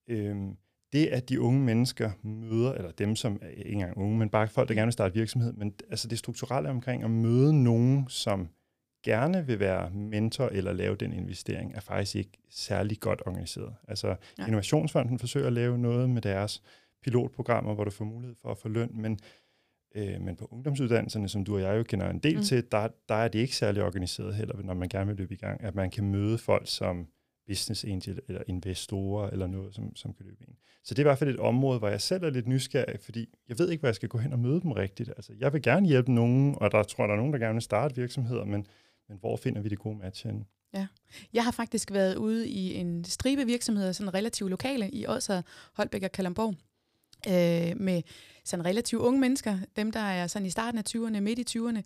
øh, 0.08 0.36
det 0.92 1.06
at 1.06 1.28
de 1.28 1.40
unge 1.40 1.60
mennesker 1.60 2.10
møder, 2.22 2.72
eller 2.72 2.90
dem 2.90 3.16
som 3.16 3.38
er 3.42 3.48
ikke 3.48 3.70
engang 3.70 3.96
unge, 3.96 4.18
men 4.18 4.28
bare 4.28 4.48
folk, 4.48 4.68
der 4.68 4.74
gerne 4.74 4.86
vil 4.86 4.92
starte 4.92 5.14
virksomhed, 5.14 5.52
men 5.52 5.74
altså 5.90 6.08
det 6.08 6.18
strukturelle 6.18 6.70
omkring 6.70 7.04
at 7.04 7.10
møde 7.10 7.62
nogen, 7.62 8.08
som 8.08 8.48
gerne 9.04 9.46
vil 9.46 9.60
være 9.60 9.90
mentor 9.90 10.48
eller 10.48 10.72
lave 10.72 10.96
den 10.96 11.12
investering, 11.12 11.74
er 11.74 11.80
faktisk 11.80 12.16
ikke 12.16 12.38
særlig 12.50 13.00
godt 13.00 13.22
organiseret. 13.26 13.74
Altså 13.88 14.16
ja. 14.38 14.46
Innovationsfonden 14.46 15.18
forsøger 15.18 15.46
at 15.46 15.52
lave 15.52 15.78
noget 15.78 16.10
med 16.10 16.22
deres 16.22 16.62
pilotprogrammer, 17.02 17.74
hvor 17.74 17.84
du 17.84 17.90
får 17.90 18.04
mulighed 18.04 18.36
for 18.42 18.50
at 18.50 18.58
få 18.58 18.68
løn, 18.68 18.90
men 18.92 19.18
Øh, 19.94 20.20
men 20.20 20.36
på 20.36 20.48
ungdomsuddannelserne, 20.50 21.28
som 21.28 21.44
du 21.44 21.54
og 21.54 21.60
jeg 21.60 21.78
jo 21.78 21.82
kender 21.82 22.10
en 22.10 22.18
del 22.18 22.36
mm. 22.36 22.42
til, 22.42 22.64
der, 22.72 22.88
der 23.08 23.14
er 23.14 23.28
det 23.28 23.38
ikke 23.38 23.56
særlig 23.56 23.82
organiseret 23.82 24.34
heller, 24.34 24.62
når 24.62 24.74
man 24.74 24.88
gerne 24.88 25.06
vil 25.06 25.16
løbe 25.16 25.34
i 25.34 25.36
gang, 25.36 25.64
at 25.64 25.74
man 25.74 25.90
kan 25.90 26.04
møde 26.04 26.38
folk 26.38 26.68
som 26.68 27.06
business 27.46 27.84
angel 27.84 28.20
eller 28.28 28.42
investorer 28.46 29.30
eller 29.30 29.46
noget, 29.46 29.74
som, 29.74 29.96
som 29.96 30.14
kan 30.14 30.26
løbe 30.26 30.44
ind. 30.48 30.56
Så 30.84 30.94
det 30.94 30.98
er 30.98 31.02
i 31.02 31.08
hvert 31.08 31.18
fald 31.18 31.30
et 31.30 31.40
område, 31.40 31.78
hvor 31.78 31.88
jeg 31.88 32.00
selv 32.00 32.24
er 32.24 32.30
lidt 32.30 32.48
nysgerrig, 32.48 33.00
fordi 33.00 33.28
jeg 33.48 33.58
ved 33.58 33.70
ikke, 33.70 33.80
hvor 33.80 33.88
jeg 33.88 33.94
skal 33.94 34.08
gå 34.08 34.18
hen 34.18 34.32
og 34.32 34.38
møde 34.38 34.60
dem 34.60 34.72
rigtigt. 34.72 35.08
Altså, 35.08 35.32
jeg 35.38 35.52
vil 35.52 35.62
gerne 35.62 35.86
hjælpe 35.86 36.12
nogen, 36.12 36.54
og 36.60 36.72
der 36.72 36.82
tror 36.82 37.06
der 37.06 37.12
er 37.12 37.16
nogen, 37.16 37.32
der 37.32 37.38
gerne 37.38 37.54
vil 37.54 37.62
starte 37.62 37.96
virksomheder, 37.96 38.44
men, 38.44 38.66
men 39.08 39.18
hvor 39.18 39.36
finder 39.36 39.60
vi 39.60 39.68
det 39.68 39.78
gode 39.78 39.98
match 39.98 40.26
hen? 40.26 40.44
Ja. 40.74 40.86
Jeg 41.32 41.44
har 41.44 41.50
faktisk 41.50 41.92
været 41.92 42.16
ude 42.16 42.48
i 42.48 42.74
en 42.74 43.04
stribe 43.04 43.44
virksomheder, 43.44 43.92
sådan 43.92 44.14
relativt 44.14 44.50
lokale, 44.50 44.90
i 44.90 45.06
Odsad, 45.06 45.42
Holbæk 45.72 46.02
og 46.02 46.12
Kalamborg, 46.12 46.54
øh, 47.28 47.80
med 47.80 48.02
sådan 48.44 48.64
relativt 48.64 49.02
unge 49.02 49.20
mennesker, 49.20 49.58
dem 49.76 49.92
der 49.92 50.00
er 50.00 50.26
sådan 50.26 50.46
i 50.46 50.50
starten 50.50 50.78
af 50.78 50.84
20'erne, 50.88 51.20
midt 51.20 51.38
i 51.54 51.58
20'erne, 51.58 51.82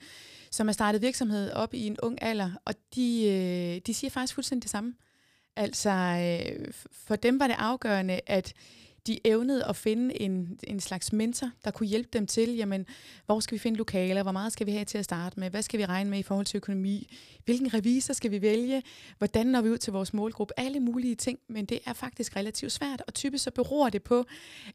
som 0.51 0.69
har 0.69 0.73
startet 0.73 1.03
virksomhed 1.03 1.53
op 1.53 1.75
i 1.75 1.87
en 1.87 1.97
ung 2.03 2.23
alder, 2.23 2.51
og 2.65 2.75
de, 2.95 3.29
øh, 3.29 3.81
de 3.87 3.95
siger 3.95 4.11
faktisk 4.11 4.35
fuldstændig 4.35 4.63
det 4.63 4.71
samme. 4.71 4.95
Altså, 5.57 5.91
øh, 5.91 6.73
for 6.93 7.17
dem 7.17 7.41
var 7.41 7.47
det 7.47 7.57
afgørende, 7.59 8.21
at 8.27 8.53
de 9.07 9.19
evnede 9.25 9.65
at 9.65 9.77
finde 9.77 10.21
en, 10.21 10.59
en 10.65 10.81
slags 10.81 11.13
mentor, 11.13 11.51
der 11.65 11.71
kunne 11.71 11.87
hjælpe 11.87 12.09
dem 12.13 12.27
til, 12.27 12.57
jamen, 12.57 12.87
hvor 13.27 13.41
skal 13.41 13.55
vi 13.55 13.59
finde 13.59 13.77
lokaler, 13.77 14.23
hvor 14.23 14.33
meget 14.33 14.53
skal 14.53 14.67
vi 14.67 14.73
have 14.73 14.85
til 14.85 14.99
at 14.99 15.05
starte 15.05 15.41
med, 15.41 15.51
hvad 15.51 15.63
skal 15.63 15.81
vi 15.81 15.85
regne 15.85 16.11
med 16.11 16.19
i 16.19 16.23
forhold 16.23 16.47
til 16.47 16.57
økonomi, 16.57 17.15
hvilken 17.45 17.75
revisor 17.75 18.15
skal 18.15 18.31
vi 18.31 18.43
vælge, 18.43 18.83
hvordan 19.19 19.47
når 19.47 19.61
vi 19.61 19.71
ud 19.71 19.79
til 19.79 19.93
vores 19.93 20.15
målgruppe, 20.15 20.55
alle 20.57 20.81
mulige 20.81 21.15
ting, 21.15 21.39
men 21.49 21.65
det 21.65 21.81
er 21.87 21.93
faktisk 21.93 22.37
relativt 22.37 22.73
svært, 22.73 23.03
og 23.07 23.15
typisk 23.15 23.45
så 23.45 23.51
beror 23.51 23.89
det 23.89 24.03
på, 24.03 24.25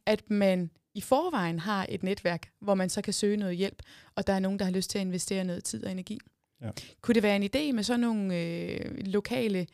at 0.06 0.30
man 0.30 0.70
i 0.94 1.00
forvejen 1.00 1.58
har 1.58 1.86
et 1.88 2.02
netværk, 2.02 2.50
hvor 2.60 2.74
man 2.74 2.90
så 2.90 3.02
kan 3.02 3.12
søge 3.12 3.36
noget 3.36 3.56
hjælp, 3.56 3.82
og 4.14 4.26
der 4.26 4.32
er 4.32 4.38
nogen, 4.38 4.58
der 4.58 4.64
har 4.64 4.72
lyst 4.72 4.90
til 4.90 4.98
at 4.98 5.04
investere 5.04 5.44
noget 5.44 5.64
tid 5.64 5.84
og 5.84 5.90
energi. 5.90 6.18
Ja. 6.62 6.70
Kunne 7.00 7.14
det 7.14 7.22
være 7.22 7.36
en 7.36 7.42
idé 7.42 7.72
med 7.72 7.82
sådan 7.82 8.00
nogle 8.00 8.38
øh, 8.38 9.06
lokale 9.06 9.66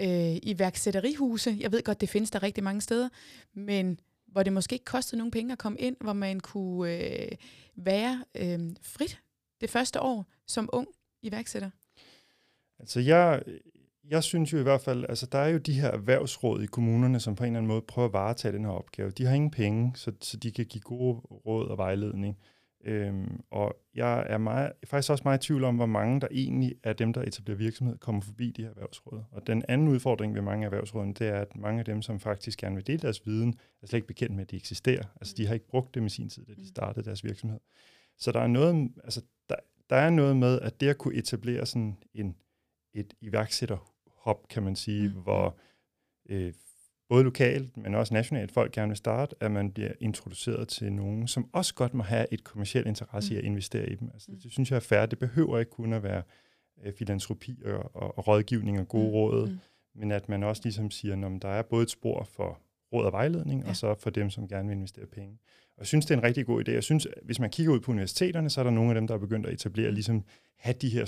øh, 0.00 0.36
iværksætterihuse? 0.42 1.56
Jeg 1.60 1.72
ved 1.72 1.82
godt, 1.82 2.00
det 2.00 2.08
findes 2.08 2.30
der 2.30 2.42
rigtig 2.42 2.64
mange 2.64 2.80
steder, 2.80 3.08
men 3.54 4.00
hvor 4.26 4.42
det 4.42 4.52
måske 4.52 4.72
ikke 4.72 4.84
kostede 4.84 5.18
nogen 5.18 5.30
penge 5.30 5.52
at 5.52 5.58
komme 5.58 5.78
ind, 5.78 5.96
hvor 6.00 6.12
man 6.12 6.40
kunne 6.40 6.92
øh, 6.92 7.28
være 7.76 8.24
øh, 8.34 8.60
frit 8.82 9.20
det 9.60 9.70
første 9.70 10.00
år 10.00 10.26
som 10.46 10.68
ung 10.72 10.88
iværksætter? 11.22 11.70
Altså 12.78 13.00
jeg, 13.00 13.42
jeg 14.10 14.22
synes 14.22 14.52
jo 14.52 14.58
i 14.58 14.62
hvert 14.62 14.80
fald, 14.80 15.04
altså 15.08 15.26
der 15.26 15.38
er 15.38 15.48
jo 15.48 15.58
de 15.58 15.80
her 15.80 15.88
erhvervsråd 15.88 16.62
i 16.62 16.66
kommunerne, 16.66 17.20
som 17.20 17.34
på 17.34 17.44
en 17.44 17.48
eller 17.48 17.58
anden 17.58 17.68
måde 17.68 17.82
prøver 17.82 18.08
at 18.08 18.12
varetage 18.12 18.52
den 18.52 18.64
her 18.64 18.72
opgave. 18.72 19.10
De 19.10 19.24
har 19.24 19.34
ingen 19.34 19.50
penge, 19.50 19.92
så, 19.94 20.12
så 20.20 20.36
de 20.36 20.52
kan 20.52 20.66
give 20.66 20.82
gode 20.82 21.14
råd 21.46 21.68
og 21.68 21.78
vejledning. 21.78 22.38
Øhm, 22.86 23.40
og 23.50 23.76
jeg 23.94 24.26
er 24.28 24.38
meget, 24.38 24.72
faktisk 24.84 25.10
også 25.10 25.22
meget 25.24 25.44
i 25.44 25.46
tvivl 25.46 25.64
om, 25.64 25.76
hvor 25.76 25.86
mange 25.86 26.20
der 26.20 26.28
egentlig 26.30 26.74
er 26.82 26.92
dem, 26.92 27.12
der 27.12 27.22
etablerer 27.22 27.58
virksomhed, 27.58 27.98
kommer 27.98 28.22
forbi 28.22 28.50
de 28.50 28.62
her 28.62 28.70
erhvervsråd. 28.70 29.22
Og 29.30 29.46
den 29.46 29.62
anden 29.68 29.88
udfordring 29.88 30.34
ved 30.34 30.42
mange 30.42 30.64
af 30.64 30.68
erhvervsrådene, 30.68 31.14
det 31.14 31.28
er, 31.28 31.40
at 31.40 31.56
mange 31.56 31.78
af 31.78 31.84
dem, 31.84 32.02
som 32.02 32.20
faktisk 32.20 32.58
gerne 32.58 32.74
vil 32.74 32.86
dele 32.86 32.98
deres 32.98 33.26
viden, 33.26 33.54
er 33.82 33.86
slet 33.86 33.96
ikke 33.96 34.06
bekendt 34.06 34.34
med, 34.34 34.42
at 34.42 34.50
de 34.50 34.56
eksisterer. 34.56 35.04
Altså 35.20 35.34
de 35.36 35.46
har 35.46 35.54
ikke 35.54 35.68
brugt 35.68 35.94
dem 35.94 36.06
i 36.06 36.08
sin 36.08 36.28
tid, 36.28 36.44
da 36.44 36.52
de 36.52 36.60
mm. 36.60 36.66
startede 36.66 37.04
deres 37.04 37.24
virksomhed. 37.24 37.60
Så 38.18 38.32
der 38.32 38.40
er 38.40 38.46
noget, 38.46 38.90
altså, 39.04 39.22
der, 39.48 39.56
der 39.90 39.96
er 39.96 40.10
noget 40.10 40.36
med, 40.36 40.60
at 40.60 40.80
det 40.80 40.88
at 40.88 40.98
kunne 40.98 41.14
etablere 41.14 41.66
sådan 41.66 41.96
en, 42.14 42.36
et 42.94 43.14
iværksætter 43.20 43.92
hop, 44.16 44.48
kan 44.48 44.62
man 44.62 44.76
sige, 44.76 45.08
mm. 45.08 45.14
hvor 45.14 45.58
øh, 46.28 46.52
både 47.08 47.24
lokalt, 47.24 47.76
men 47.76 47.94
også 47.94 48.14
nationalt 48.14 48.52
folk 48.52 48.72
gerne 48.72 48.88
vil 48.88 48.96
starte, 48.96 49.36
at 49.40 49.50
man 49.50 49.72
bliver 49.72 49.92
introduceret 50.00 50.68
til 50.68 50.92
nogen, 50.92 51.28
som 51.28 51.48
også 51.52 51.74
godt 51.74 51.94
må 51.94 52.02
have 52.02 52.26
et 52.30 52.44
kommersielt 52.44 52.86
interesse 52.86 53.32
mm. 53.32 53.36
i 53.36 53.38
at 53.38 53.44
investere 53.44 53.88
i 53.88 53.94
dem. 53.94 54.10
Altså, 54.14 54.30
mm. 54.30 54.40
Det 54.40 54.52
synes 54.52 54.70
jeg 54.70 54.76
er 54.76 54.80
fair. 54.80 55.06
Det 55.06 55.18
behøver 55.18 55.58
ikke 55.58 55.70
kun 55.70 55.92
at 55.92 56.02
være 56.02 56.22
øh, 56.84 56.92
filantropi 56.92 57.62
og, 57.64 57.96
og, 57.96 58.18
og 58.18 58.28
rådgivning 58.28 58.80
og 58.80 58.88
gode 58.88 59.08
mm. 59.08 59.12
råd, 59.12 59.48
mm. 59.48 59.58
men 59.94 60.12
at 60.12 60.28
man 60.28 60.42
også 60.42 60.62
ligesom 60.64 60.90
siger, 60.90 61.26
at 61.26 61.42
der 61.42 61.48
er 61.48 61.62
både 61.62 61.82
et 61.82 61.90
spor 61.90 62.24
for 62.24 62.60
råd 62.92 63.04
og 63.04 63.12
vejledning, 63.12 63.62
ja. 63.62 63.68
og 63.68 63.76
så 63.76 63.94
for 63.94 64.10
dem, 64.10 64.30
som 64.30 64.48
gerne 64.48 64.68
vil 64.68 64.76
investere 64.76 65.06
penge. 65.06 65.38
Og 65.68 65.78
jeg 65.78 65.86
synes, 65.86 66.06
det 66.06 66.14
er 66.14 66.18
en 66.18 66.24
rigtig 66.24 66.46
god 66.46 66.68
idé. 66.68 66.72
Jeg 66.72 66.84
synes, 66.84 67.06
hvis 67.22 67.40
man 67.40 67.50
kigger 67.50 67.72
ud 67.72 67.80
på 67.80 67.90
universiteterne, 67.90 68.50
så 68.50 68.60
er 68.60 68.64
der 68.64 68.70
nogle 68.70 68.90
af 68.90 68.94
dem, 68.94 69.06
der 69.06 69.14
er 69.14 69.18
begyndt 69.18 69.46
at 69.46 69.52
etablere, 69.52 69.88
mm. 69.88 69.94
ligesom 69.94 70.24
have 70.56 70.74
de 70.74 70.88
her 70.88 71.04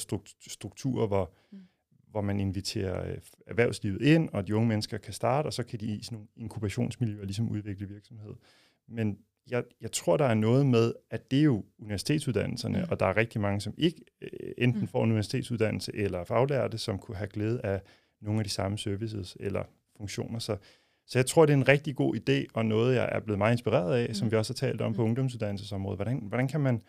strukturer, 0.49 1.07
hvor 1.07 1.33
mm 1.50 1.59
hvor 2.10 2.20
man 2.20 2.40
inviterer 2.40 3.10
øh, 3.10 3.18
erhvervslivet 3.46 4.02
ind, 4.02 4.28
og 4.32 4.46
de 4.46 4.56
unge 4.56 4.68
mennesker 4.68 4.98
kan 4.98 5.12
starte, 5.12 5.46
og 5.46 5.52
så 5.52 5.62
kan 5.62 5.80
de 5.80 5.86
i 5.86 6.02
sådan 6.02 6.16
nogle 6.16 6.28
inkubationsmiljøer 6.36 7.24
ligesom 7.24 7.48
udvikle 7.48 7.88
virksomhed. 7.88 8.34
Men 8.88 9.18
jeg, 9.50 9.64
jeg 9.80 9.92
tror, 9.92 10.16
der 10.16 10.24
er 10.24 10.34
noget 10.34 10.66
med, 10.66 10.92
at 11.10 11.30
det 11.30 11.38
er 11.38 11.42
jo 11.42 11.64
universitetsuddannelserne, 11.78 12.78
mm. 12.78 12.84
og 12.90 13.00
der 13.00 13.06
er 13.06 13.16
rigtig 13.16 13.40
mange, 13.40 13.60
som 13.60 13.74
ikke 13.76 14.04
øh, 14.22 14.52
enten 14.58 14.80
mm. 14.80 14.88
får 14.88 15.04
en 15.04 15.10
universitetsuddannelse 15.10 15.92
eller 15.94 16.24
faglærte, 16.24 16.78
som 16.78 16.98
kunne 16.98 17.16
have 17.16 17.28
glæde 17.28 17.60
af 17.64 17.82
nogle 18.20 18.40
af 18.40 18.44
de 18.44 18.50
samme 18.50 18.78
services 18.78 19.36
eller 19.40 19.62
funktioner. 19.96 20.38
Så, 20.38 20.56
så 21.06 21.18
jeg 21.18 21.26
tror, 21.26 21.46
det 21.46 21.52
er 21.52 21.56
en 21.56 21.68
rigtig 21.68 21.96
god 21.96 22.16
idé, 22.16 22.46
og 22.54 22.66
noget, 22.66 22.94
jeg 22.96 23.08
er 23.12 23.20
blevet 23.20 23.38
meget 23.38 23.52
inspireret 23.52 23.94
af, 23.94 24.08
mm. 24.08 24.14
som 24.14 24.30
vi 24.30 24.36
også 24.36 24.52
har 24.52 24.68
talt 24.68 24.80
om 24.80 24.90
mm. 24.90 24.96
på 24.96 25.02
ungdomsuddannelsesområdet. 25.02 25.98
Hvordan, 25.98 26.18
hvordan 26.18 26.48
kan 26.48 26.60
man 26.60 26.82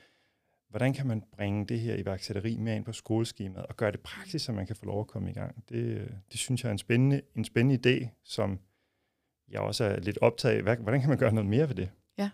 hvordan 0.69 0.93
kan 0.93 1.07
man 1.07 1.23
bringe 1.31 1.65
det 1.65 1.79
her 1.79 1.95
iværksætteri 1.95 2.57
med 2.57 2.75
ind 2.75 2.85
på 2.85 2.93
skoleskemaet 2.93 3.65
og 3.65 3.77
gøre 3.77 3.91
det 3.91 3.99
praksis, 3.99 4.41
så 4.41 4.51
man 4.51 4.67
kan 4.67 4.75
få 4.75 4.85
lov 4.85 4.99
at 4.99 5.07
komme 5.07 5.29
i 5.29 5.33
gang. 5.33 5.63
Det, 5.69 5.75
øh, 5.75 6.07
det 6.31 6.39
synes 6.39 6.63
jeg 6.63 6.69
er 6.69 6.71
en 6.71 6.77
spændende, 6.77 7.21
en 7.35 7.45
spændende 7.45 7.79
idé, 7.85 8.07
som 8.23 8.59
jeg 9.51 9.61
også 9.61 9.83
er 9.83 9.99
lidt 9.99 10.17
optaget 10.21 10.67
af. 10.67 10.77
Hvordan 10.77 10.99
kan 10.99 11.09
man 11.09 11.17
gøre 11.17 11.33
noget 11.33 11.49
mere 11.49 11.69
ved 11.69 11.75
det? 11.75 11.89
Ja, 12.17 12.29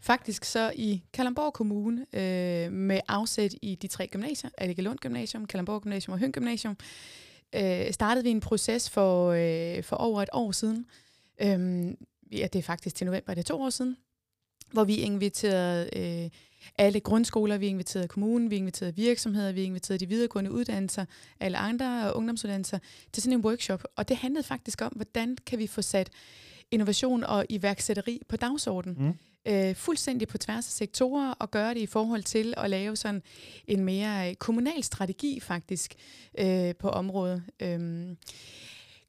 faktisk 0.00 0.44
så 0.44 0.72
i 0.76 1.04
Kalamborg 1.12 1.52
Kommune, 1.52 2.06
øh, 2.12 2.72
med 2.72 3.00
afsæt 3.08 3.54
i 3.62 3.74
de 3.74 3.86
tre 3.86 4.06
gymnasier, 4.06 4.50
Lund 4.82 4.98
Gymnasium, 4.98 5.46
Kalamborg 5.46 5.82
Gymnasium 5.82 6.12
og 6.12 6.18
Høng 6.18 6.32
Gymnasium, 6.32 6.76
øh, 7.54 7.92
startede 7.92 8.24
vi 8.24 8.30
en 8.30 8.40
proces 8.40 8.90
for, 8.90 9.30
øh, 9.30 9.82
for 9.82 9.96
over 9.96 10.22
et 10.22 10.28
år 10.32 10.52
siden. 10.52 10.86
Øh, 11.40 11.86
ja, 12.32 12.46
det 12.52 12.56
er 12.56 12.62
faktisk 12.62 12.96
til 12.96 13.06
november, 13.06 13.34
det 13.34 13.40
er 13.40 13.54
to 13.54 13.62
år 13.62 13.70
siden, 13.70 13.96
hvor 14.72 14.84
vi 14.84 14.96
inviterede 14.96 15.90
øh, 15.96 16.30
alle 16.78 17.00
grundskoler, 17.00 17.58
vi 17.58 17.66
inviterede 17.66 18.08
kommunen, 18.08 18.50
vi 18.50 18.56
inviterede 18.56 18.94
virksomheder, 18.96 19.52
vi 19.52 19.62
inviterede 19.62 19.98
de 19.98 20.08
videregående 20.08 20.52
uddannelser, 20.52 21.04
alle 21.40 21.58
andre 21.58 22.12
ungdomsuddannelser, 22.14 22.78
til 23.12 23.22
sådan 23.22 23.38
en 23.38 23.44
workshop. 23.44 23.84
Og 23.96 24.08
det 24.08 24.16
handlede 24.16 24.44
faktisk 24.44 24.82
om, 24.82 24.92
hvordan 24.96 25.36
kan 25.46 25.58
vi 25.58 25.66
få 25.66 25.82
sat 25.82 26.10
innovation 26.70 27.24
og 27.24 27.46
iværksætteri 27.48 28.22
på 28.28 28.36
dagsordenen. 28.36 28.96
Mm 28.98 29.14
øh, 29.46 29.74
fuldstændig 29.74 30.28
på 30.28 30.38
tværs 30.38 30.66
af 30.66 30.72
sektorer 30.72 31.30
og 31.30 31.50
gøre 31.50 31.74
det 31.74 31.80
i 31.80 31.86
forhold 31.86 32.22
til 32.22 32.54
at 32.56 32.70
lave 32.70 32.96
sådan 32.96 33.22
en 33.66 33.84
mere 33.84 34.34
kommunal 34.34 34.84
strategi 34.84 35.40
faktisk 35.40 35.94
øh, 36.38 36.74
på 36.74 36.88
området. 36.88 37.42
Øhm, 37.60 38.16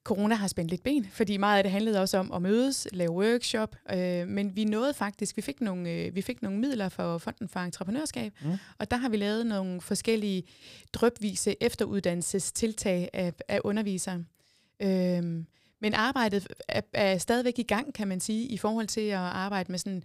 corona 0.08 0.36
har 0.36 0.48
spændt 0.48 0.72
lidt 0.72 0.84
ben, 0.84 1.08
fordi 1.12 1.38
meget 1.38 1.58
af 1.58 1.64
det 1.64 1.72
handlede 1.72 2.02
også 2.02 2.18
om 2.18 2.32
at 2.32 2.42
mødes, 2.42 2.88
lave 2.92 3.12
workshop, 3.12 3.76
øh, 3.94 4.28
men 4.28 4.56
vi 4.56 4.64
nåede 4.64 4.94
faktisk, 4.94 5.38
vi 5.38 5.42
fik 5.42 5.62
nogle, 5.62 5.90
øh, 5.92 6.16
vi 6.16 6.22
fik 6.22 6.42
nogle 6.42 6.60
midler 6.60 6.90
for 6.90 7.18
Fonden 7.18 7.48
for 7.48 7.60
Entreprenørskab, 7.60 8.34
mm. 8.42 8.52
og 8.78 8.92
der 8.92 8.98
har 8.98 9.10
vi 9.10 9.18
lavet 9.18 9.46
nogle 9.46 9.82
forskellige 9.82 10.44
drøbvise 10.94 11.56
efteruddannelsestiltag 11.64 13.10
af, 13.14 13.34
af 13.48 13.60
undervisere. 13.64 14.24
Øh, 14.80 15.24
men 15.82 15.94
arbejdet 15.94 16.48
er, 16.68 16.82
er 16.94 17.18
stadigvæk 17.18 17.60
i 17.60 17.64
gang, 17.64 17.94
kan 17.94 18.08
man 18.08 18.20
sige, 18.20 18.48
i 18.48 18.58
forhold 18.58 18.88
til 18.88 19.02
at 19.02 19.18
arbejde 19.18 19.72
med 19.72 19.80
sådan 19.80 19.94
en 19.94 20.04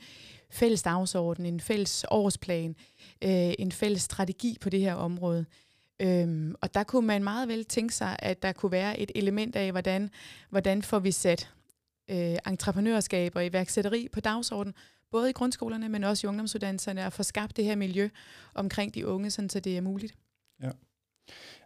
fælles 0.51 0.83
dagsorden, 0.83 1.47
en 1.47 1.61
fælles 1.61 2.05
årsplan, 2.11 2.77
øh, 3.25 3.53
en 3.59 3.73
fælles 3.73 4.03
strategi 4.03 4.59
på 4.61 4.71
det 4.71 4.81
her 4.81 4.95
område. 4.95 5.47
Øhm, 6.03 6.55
og 6.61 6.75
der 6.75 6.83
kunne 6.83 7.07
man 7.07 7.25
meget 7.25 7.49
vel 7.49 7.65
tænke 7.65 7.95
sig, 7.95 8.17
at 8.19 8.43
der 8.43 8.53
kunne 8.53 8.73
være 8.73 9.01
et 9.01 9.11
element 9.15 9.57
af, 9.57 9.71
hvordan, 9.71 10.11
hvordan 10.51 10.83
får 10.83 10.99
vi 10.99 11.13
sat 11.13 11.53
øh, 12.11 12.37
entreprenørskab 12.47 13.37
og 13.37 13.47
iværksætteri 13.47 14.09
på 14.13 14.21
dagsordenen, 14.21 14.75
både 15.11 15.31
i 15.31 15.33
grundskolerne, 15.33 15.89
men 15.89 16.05
også 16.05 16.27
i 16.27 16.29
ungdomsuddannelserne, 16.29 17.07
og 17.07 17.13
få 17.13 17.23
skabt 17.23 17.57
det 17.57 17.65
her 17.65 17.77
miljø 17.77 18.09
omkring 18.55 18.95
de 18.95 19.07
unge, 19.07 19.31
sådan 19.31 19.49
så 19.49 19.61
det 19.61 19.77
er 19.77 19.81
muligt. 19.81 20.15
Ja. 20.63 20.71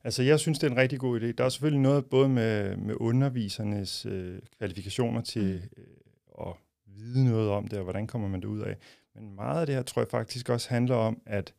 Altså, 0.05 0.23
jeg 0.23 0.41
synes, 0.41 0.59
det 0.59 0.67
er 0.67 0.71
en 0.71 0.77
rigtig 0.77 0.99
god 0.99 1.21
idé. 1.21 1.33
Der 1.33 1.45
er 1.45 1.49
selvfølgelig 1.49 1.83
noget 1.83 2.07
både 2.07 2.29
med, 2.29 2.77
med 2.77 2.95
undervisernes 3.01 4.07
øh, 4.07 4.39
kvalifikationer 4.59 5.21
til 5.21 5.63
mm. 5.77 5.83
øh, 5.83 6.49
at 6.49 6.55
vide 6.87 7.25
noget 7.25 7.51
om 7.51 7.69
det, 7.69 7.79
og 7.79 7.85
hvordan 7.85 8.07
kommer 8.07 8.29
man 8.29 8.41
det 8.41 8.49
ud 8.49 8.61
af. 8.61 8.77
Men 9.15 9.35
meget 9.35 9.61
af 9.61 9.67
det 9.67 9.75
her 9.75 9.83
tror 9.83 10.03
jeg 10.03 10.09
faktisk 10.09 10.49
også 10.49 10.69
handler 10.69 10.95
om, 10.97 11.23
at 11.27 11.53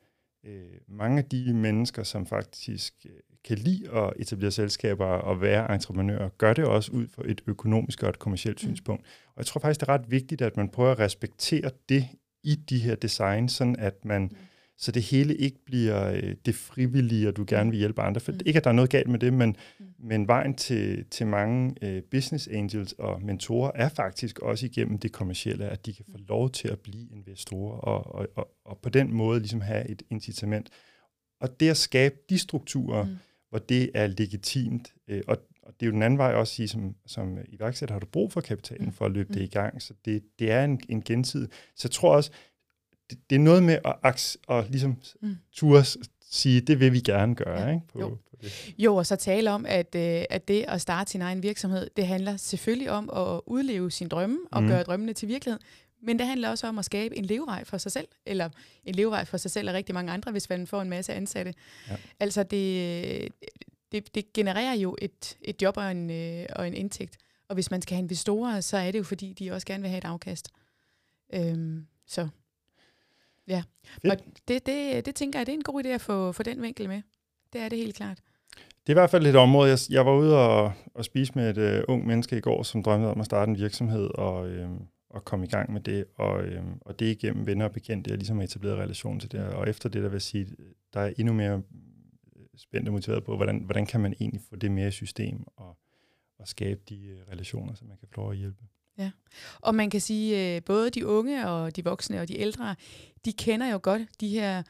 øh, 0.47 0.63
mange 0.87 1.17
af 1.17 1.25
de 1.25 1.53
mennesker, 1.53 2.03
som 2.03 2.25
faktisk 2.25 2.93
øh, 3.05 3.11
kan 3.43 3.57
lide 3.57 3.91
at 3.91 4.13
etablere 4.19 4.51
selskaber 4.51 5.05
og 5.05 5.41
være 5.41 5.73
entreprenører, 5.73 6.29
gør 6.37 6.53
det 6.53 6.65
også 6.65 6.91
ud 6.91 7.07
fra 7.07 7.23
et 7.25 7.41
økonomisk 7.47 8.03
og 8.03 8.09
et 8.09 8.19
kommersielt 8.19 8.63
mm. 8.63 8.67
synspunkt. 8.67 9.05
Og 9.27 9.37
jeg 9.37 9.45
tror 9.45 9.59
faktisk, 9.59 9.79
det 9.79 9.89
er 9.89 9.93
ret 9.93 10.11
vigtigt, 10.11 10.41
at 10.41 10.57
man 10.57 10.69
prøver 10.69 10.91
at 10.91 10.99
respektere 10.99 11.71
det 11.89 12.07
i 12.43 12.55
de 12.55 12.79
her 12.79 12.95
design, 12.95 13.49
sådan 13.49 13.75
at 13.75 14.05
man 14.05 14.21
mm 14.21 14.37
så 14.79 14.91
det 14.91 15.03
hele 15.03 15.35
ikke 15.35 15.65
bliver 15.65 16.11
øh, 16.11 16.35
det 16.45 16.55
frivillige, 16.55 17.27
og 17.27 17.37
du 17.37 17.45
gerne 17.47 17.69
vil 17.69 17.79
hjælpe 17.79 18.01
andre. 18.01 18.21
For 18.21 18.31
mm. 18.31 18.39
ikke, 18.45 18.57
at 18.57 18.63
der 18.63 18.69
er 18.69 18.73
noget 18.73 18.89
galt 18.89 19.07
med 19.07 19.19
det, 19.19 19.33
men, 19.33 19.55
mm. 19.79 19.85
men 19.99 20.27
vejen 20.27 20.53
til, 20.53 21.05
til 21.11 21.27
mange 21.27 21.75
øh, 21.81 22.03
business 22.11 22.47
angels 22.47 22.93
og 22.93 23.21
mentorer 23.21 23.71
er 23.75 23.89
faktisk 23.89 24.39
også 24.39 24.65
igennem 24.65 24.97
det 24.97 25.11
kommercielle, 25.11 25.65
at 25.65 25.85
de 25.85 25.93
kan 25.93 26.05
få 26.11 26.17
lov 26.27 26.49
til 26.49 26.67
at 26.67 26.79
blive 26.79 27.07
investorer, 27.11 27.77
og, 27.77 28.15
og, 28.15 28.27
og, 28.35 28.47
og 28.65 28.77
på 28.77 28.89
den 28.89 29.13
måde 29.13 29.39
ligesom 29.39 29.61
have 29.61 29.89
et 29.89 30.03
incitament. 30.09 30.69
Og 31.41 31.59
det 31.59 31.69
at 31.69 31.77
skabe 31.77 32.15
de 32.29 32.39
strukturer, 32.39 33.03
mm. 33.03 33.17
hvor 33.49 33.59
det 33.59 33.91
er 33.93 34.07
legitimt, 34.07 34.93
øh, 35.07 35.21
og, 35.27 35.37
og 35.63 35.73
det 35.79 35.85
er 35.85 35.87
jo 35.87 35.93
den 35.93 36.03
anden 36.03 36.17
vej 36.17 36.33
også 36.33 36.51
at 36.51 36.55
sige, 36.55 36.67
som, 36.67 36.95
som 37.05 37.37
iværksætter 37.47 37.95
har 37.95 37.99
du 37.99 38.05
brug 38.05 38.31
for 38.31 38.41
kapitalen 38.41 38.85
mm. 38.85 38.91
for 38.91 39.05
at 39.05 39.11
løbe 39.11 39.29
mm. 39.29 39.33
det 39.33 39.41
i 39.41 39.47
gang, 39.47 39.81
så 39.81 39.93
det, 40.05 40.23
det 40.39 40.51
er 40.51 40.63
en, 40.63 40.81
en 40.89 41.01
gensidig. 41.01 41.49
Så 41.75 41.87
jeg 41.87 41.91
tror 41.91 42.15
også, 42.15 42.31
det, 43.09 43.29
det 43.29 43.35
er 43.35 43.39
noget 43.39 43.63
med 43.63 43.79
at, 43.85 43.95
at, 44.03 44.37
at 44.49 44.69
ligesom 44.69 44.97
mm. 45.21 45.35
turde 45.53 45.85
sige, 46.29 46.61
det 46.61 46.79
vil 46.79 46.93
vi 46.93 46.99
gerne 46.99 47.35
gøre. 47.35 47.61
Ja. 47.61 47.73
Ikke, 47.73 47.87
på, 47.87 47.99
jo. 47.99 48.09
På 48.09 48.37
det. 48.41 48.75
jo, 48.77 48.95
og 48.95 49.05
så 49.05 49.15
tale 49.15 49.51
om, 49.51 49.65
at, 49.65 49.95
øh, 49.95 50.23
at 50.29 50.47
det 50.47 50.65
at 50.67 50.81
starte 50.81 51.11
sin 51.11 51.21
egen 51.21 51.43
virksomhed, 51.43 51.89
det 51.97 52.07
handler 52.07 52.37
selvfølgelig 52.37 52.91
om 52.91 53.09
at 53.09 53.41
udleve 53.45 53.91
sin 53.91 54.07
drømme 54.07 54.39
og 54.51 54.63
mm. 54.63 54.69
gøre 54.69 54.83
drømmene 54.83 55.13
til 55.13 55.27
virkelighed. 55.27 55.59
Men 56.01 56.19
det 56.19 56.27
handler 56.27 56.49
også 56.49 56.67
om 56.67 56.79
at 56.79 56.85
skabe 56.85 57.17
en 57.17 57.25
levevej 57.25 57.63
for 57.63 57.77
sig 57.77 57.91
selv, 57.91 58.07
eller 58.25 58.49
en 58.85 58.95
levevej 58.95 59.25
for 59.25 59.37
sig 59.37 59.51
selv 59.51 59.69
og 59.69 59.75
rigtig 59.75 59.95
mange 59.95 60.11
andre, 60.11 60.31
hvis 60.31 60.49
man 60.49 60.67
får 60.67 60.81
en 60.81 60.89
masse 60.89 61.13
ansatte. 61.13 61.53
Ja. 61.89 61.95
Altså 62.19 62.43
det, 62.43 63.29
det, 63.91 64.15
det 64.15 64.33
genererer 64.33 64.73
jo 64.73 64.97
et, 65.01 65.37
et 65.41 65.61
job 65.61 65.77
og 65.77 65.91
en, 65.91 66.09
øh, 66.09 66.45
og 66.55 66.67
en 66.67 66.73
indtægt. 66.73 67.17
Og 67.49 67.53
hvis 67.53 67.71
man 67.71 67.81
skal 67.81 67.95
have 67.95 68.03
investorer, 68.03 68.61
så 68.61 68.77
er 68.77 68.91
det 68.91 68.99
jo 68.99 69.03
fordi, 69.03 69.33
de 69.33 69.51
også 69.51 69.67
gerne 69.67 69.81
vil 69.81 69.89
have 69.89 69.97
et 69.97 70.05
afkast. 70.05 70.49
Øhm, 71.33 71.87
så 72.07 72.27
Ja, 73.47 73.63
Fedt. 74.01 74.13
og 74.13 74.19
det, 74.47 74.65
det, 74.65 75.05
det 75.05 75.15
tænker 75.15 75.39
jeg, 75.39 75.45
det 75.45 75.53
er 75.53 75.57
en 75.57 75.63
god 75.63 75.83
idé 75.85 75.87
at 75.87 76.01
få, 76.01 76.31
få 76.31 76.43
den 76.43 76.61
vinkel 76.61 76.87
med. 76.87 77.01
Det 77.53 77.61
er 77.61 77.69
det 77.69 77.77
helt 77.77 77.95
klart. 77.95 78.21
Det 78.55 78.93
er 78.93 78.97
i 78.97 79.01
hvert 79.01 79.09
fald 79.09 79.25
et 79.25 79.35
område, 79.35 79.69
jeg, 79.69 79.79
jeg 79.89 80.05
var 80.05 80.13
ude 80.13 80.37
og, 80.37 80.73
og 80.93 81.05
spise 81.05 81.33
med 81.35 81.57
et 81.57 81.83
uh, 81.87 81.93
ung 81.93 82.07
menneske 82.07 82.37
i 82.37 82.39
går, 82.39 82.63
som 82.63 82.83
drømte 82.83 83.05
om 83.05 83.19
at 83.19 83.25
starte 83.25 83.49
en 83.49 83.57
virksomhed 83.57 84.09
og, 84.15 84.49
øhm, 84.49 84.79
og 85.09 85.25
komme 85.25 85.45
i 85.45 85.49
gang 85.49 85.73
med 85.73 85.81
det. 85.81 86.05
Og, 86.15 86.43
øhm, 86.43 86.77
og 86.81 86.99
det 86.99 87.05
igennem 87.05 87.45
venner 87.45 87.65
og 87.65 87.71
bekendte, 87.71 88.09
jeg 88.09 88.17
ligesom 88.17 88.37
har 88.37 88.43
etableret 88.43 88.77
relation 88.77 89.19
til 89.19 89.31
det. 89.31 89.39
Og 89.39 89.69
efter 89.69 89.89
det, 89.89 90.03
der 90.03 90.09
vil 90.09 90.21
sige, 90.21 90.47
der 90.93 90.99
er 90.99 91.13
endnu 91.17 91.33
mere 91.33 91.61
øh, 92.35 92.45
spændt 92.57 92.87
og 92.87 92.93
motiveret 92.93 93.23
på, 93.23 93.35
hvordan, 93.35 93.57
hvordan 93.57 93.85
kan 93.85 94.01
man 94.01 94.13
egentlig 94.19 94.41
få 94.49 94.55
det 94.55 94.71
mere 94.71 94.87
i 94.87 94.91
system 94.91 95.43
og, 95.55 95.77
og 96.39 96.47
skabe 96.47 96.81
de 96.89 96.95
uh, 97.13 97.31
relationer, 97.31 97.73
så 97.73 97.85
man 97.85 97.97
kan 97.97 98.07
få 98.07 98.21
lov 98.21 98.31
at 98.31 98.37
hjælpe. 98.37 98.63
Ja, 98.97 99.11
og 99.61 99.75
man 99.75 99.89
kan 99.89 100.01
sige, 100.01 100.55
øh, 100.55 100.61
både 100.63 100.89
de 100.89 101.07
unge 101.07 101.47
og 101.49 101.75
de 101.75 101.83
voksne 101.83 102.21
og 102.21 102.27
de 102.27 102.39
ældre, 102.39 102.75
de 103.25 103.33
kender 103.33 103.71
jo 103.71 103.79
godt 103.83 104.01
de 104.21 104.27
her 104.27 104.63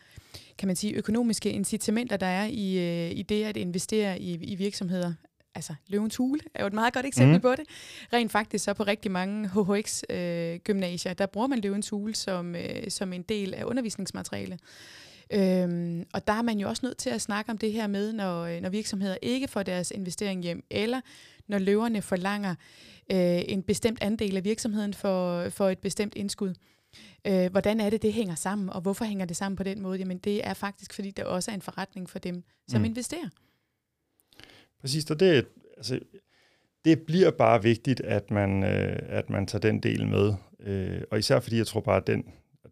kan 0.57 0.67
man 0.67 0.75
sige, 0.75 0.93
økonomiske 0.93 1.51
incitamenter, 1.51 2.17
der 2.17 2.25
er 2.25 2.45
i, 2.45 2.77
øh, 2.77 3.17
i 3.17 3.21
det 3.21 3.43
at 3.43 3.57
investere 3.57 4.19
i, 4.19 4.33
i 4.33 4.55
virksomheder. 4.55 5.13
Altså, 5.55 5.73
Løvens 5.87 6.15
Hule 6.15 6.41
er 6.53 6.63
jo 6.63 6.67
et 6.67 6.73
meget 6.73 6.93
godt 6.93 7.05
eksempel 7.05 7.35
mm. 7.35 7.41
på 7.41 7.51
det. 7.51 7.65
Rent 8.13 8.31
faktisk 8.31 8.63
så 8.63 8.73
på 8.73 8.83
rigtig 8.83 9.11
mange 9.11 9.49
HHX-gymnasier, 9.49 11.11
øh, 11.11 11.17
der 11.17 11.25
bruger 11.25 11.47
man 11.47 11.59
Løvens 11.59 11.89
Hule 11.89 12.15
som, 12.15 12.55
øh, 12.55 12.89
som 12.89 13.13
en 13.13 13.21
del 13.21 13.53
af 13.53 13.63
undervisningsmateriale. 13.63 14.59
Øhm, 15.33 16.05
og 16.13 16.27
der 16.27 16.33
er 16.33 16.41
man 16.41 16.59
jo 16.59 16.69
også 16.69 16.85
nødt 16.85 16.97
til 16.97 17.09
at 17.09 17.21
snakke 17.21 17.51
om 17.51 17.57
det 17.57 17.71
her 17.71 17.87
med, 17.87 18.13
når, 18.13 18.43
øh, 18.43 18.61
når 18.61 18.69
virksomheder 18.69 19.17
ikke 19.21 19.47
får 19.47 19.63
deres 19.63 19.91
investering 19.91 20.43
hjem, 20.43 20.63
eller 20.69 21.01
når 21.47 21.57
løverne 21.57 22.01
forlanger 22.01 22.55
øh, 23.11 23.41
en 23.47 23.63
bestemt 23.63 24.01
andel 24.01 24.37
af 24.37 24.43
virksomheden 24.43 24.93
for, 24.93 25.49
for 25.49 25.69
et 25.69 25.79
bestemt 25.79 26.15
indskud. 26.15 26.53
Øh, 27.27 27.51
hvordan 27.51 27.79
er 27.79 27.89
det, 27.89 28.01
det 28.01 28.13
hænger 28.13 28.35
sammen, 28.35 28.69
og 28.69 28.81
hvorfor 28.81 29.05
hænger 29.05 29.25
det 29.25 29.35
sammen 29.35 29.55
på 29.55 29.63
den 29.63 29.81
måde? 29.81 29.99
Jamen 29.99 30.17
det 30.17 30.47
er 30.47 30.53
faktisk, 30.53 30.93
fordi 30.93 31.11
det 31.11 31.25
også 31.25 31.51
er 31.51 31.55
en 31.55 31.61
forretning 31.61 32.09
for 32.09 32.19
dem, 32.19 32.43
som 32.67 32.81
mm. 32.81 32.85
investerer. 32.85 33.29
Præcis, 34.81 35.11
og 35.11 35.19
det, 35.19 35.47
altså, 35.77 35.99
det 36.85 37.01
bliver 37.01 37.31
bare 37.31 37.63
vigtigt, 37.63 38.01
at 38.01 38.31
man, 38.31 38.63
øh, 38.63 38.99
at 39.07 39.29
man 39.29 39.47
tager 39.47 39.59
den 39.59 39.79
del 39.79 40.07
med. 40.07 40.33
Øh, 40.59 41.01
og 41.11 41.19
især 41.19 41.39
fordi 41.39 41.57
jeg 41.57 41.67
tror 41.67 41.81
bare, 41.81 41.97
at 41.97 42.07
den, 42.07 42.23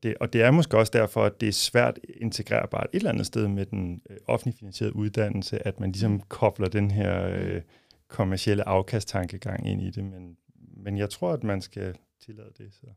det, 0.03 0.15
og 0.19 0.33
det 0.33 0.41
er 0.41 0.51
måske 0.51 0.77
også 0.77 0.91
derfor, 0.95 1.23
at 1.23 1.41
det 1.41 1.47
er 1.49 1.53
svært 1.53 1.99
integrerbart 2.21 2.87
et 2.93 2.97
eller 2.97 3.09
andet 3.09 3.25
sted 3.25 3.47
med 3.47 3.65
den 3.65 4.01
øh, 4.09 4.17
offentlig 4.27 4.55
finansierede 4.59 4.95
uddannelse, 4.95 5.67
at 5.67 5.79
man 5.79 5.91
ligesom 5.91 6.11
mm. 6.11 6.21
kobler 6.29 6.67
den 6.67 6.91
her 6.91 7.27
øh, 7.27 7.61
kommercielle 8.07 8.67
afkasttankegang 8.67 9.67
ind 9.67 9.81
i 9.81 9.89
det. 9.89 10.03
Men, 10.03 10.37
men 10.77 10.97
jeg 10.97 11.09
tror, 11.09 11.33
at 11.33 11.43
man 11.43 11.61
skal 11.61 11.97
tillade 12.25 12.51
det. 12.57 12.73
Så. 12.73 12.87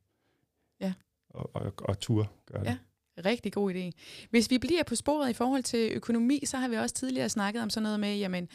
Ja. 0.81 0.93
Og, 1.31 1.51
og, 1.57 1.73
og 1.79 2.01
tur 2.01 2.33
gøre 2.47 2.65
det. 2.65 2.69
Ja. 2.69 2.79
Rigtig 3.25 3.53
god 3.53 3.75
idé. 3.75 3.91
Hvis 4.31 4.51
vi 4.51 4.59
bliver 4.59 4.83
på 4.83 4.95
sporet 4.95 5.31
i 5.31 5.33
forhold 5.33 5.63
til 5.63 5.93
økonomi, 5.93 6.41
så 6.45 6.57
har 6.57 6.69
vi 6.69 6.77
også 6.77 6.95
tidligere 6.95 7.29
snakket 7.29 7.63
om 7.63 7.71
sådan 7.71 7.83
noget 7.83 8.01
med, 8.01 8.17
jamen, 8.17 8.49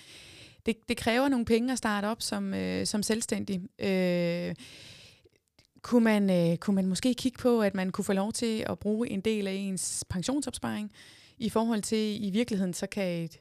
det, 0.65 0.77
det 0.89 0.97
kræver 0.97 1.27
nogle 1.27 1.45
penge 1.45 1.71
at 1.71 1.77
starte 1.77 2.05
op 2.05 2.21
som, 2.21 2.53
øh, 2.53 2.85
som 2.85 3.03
selvstændig. 3.03 3.61
Øh, 3.79 4.55
kunne 5.81 6.03
man, 6.03 6.29
øh, 6.29 6.57
kunne 6.57 6.75
man 6.75 6.85
måske 6.85 7.13
kigge 7.13 7.37
på, 7.37 7.61
at 7.61 7.75
man 7.75 7.91
kunne 7.91 8.05
få 8.05 8.13
lov 8.13 8.33
til 8.33 8.65
at 8.69 8.79
bruge 8.79 9.09
en 9.09 9.21
del 9.21 9.47
af 9.47 9.53
ens 9.53 10.05
pensionsopsparing, 10.09 10.91
i 11.37 11.49
forhold 11.49 11.81
til, 11.81 12.25
i 12.25 12.29
virkeligheden, 12.29 12.73
så 12.73 12.87
kan, 12.87 13.23
et, 13.23 13.39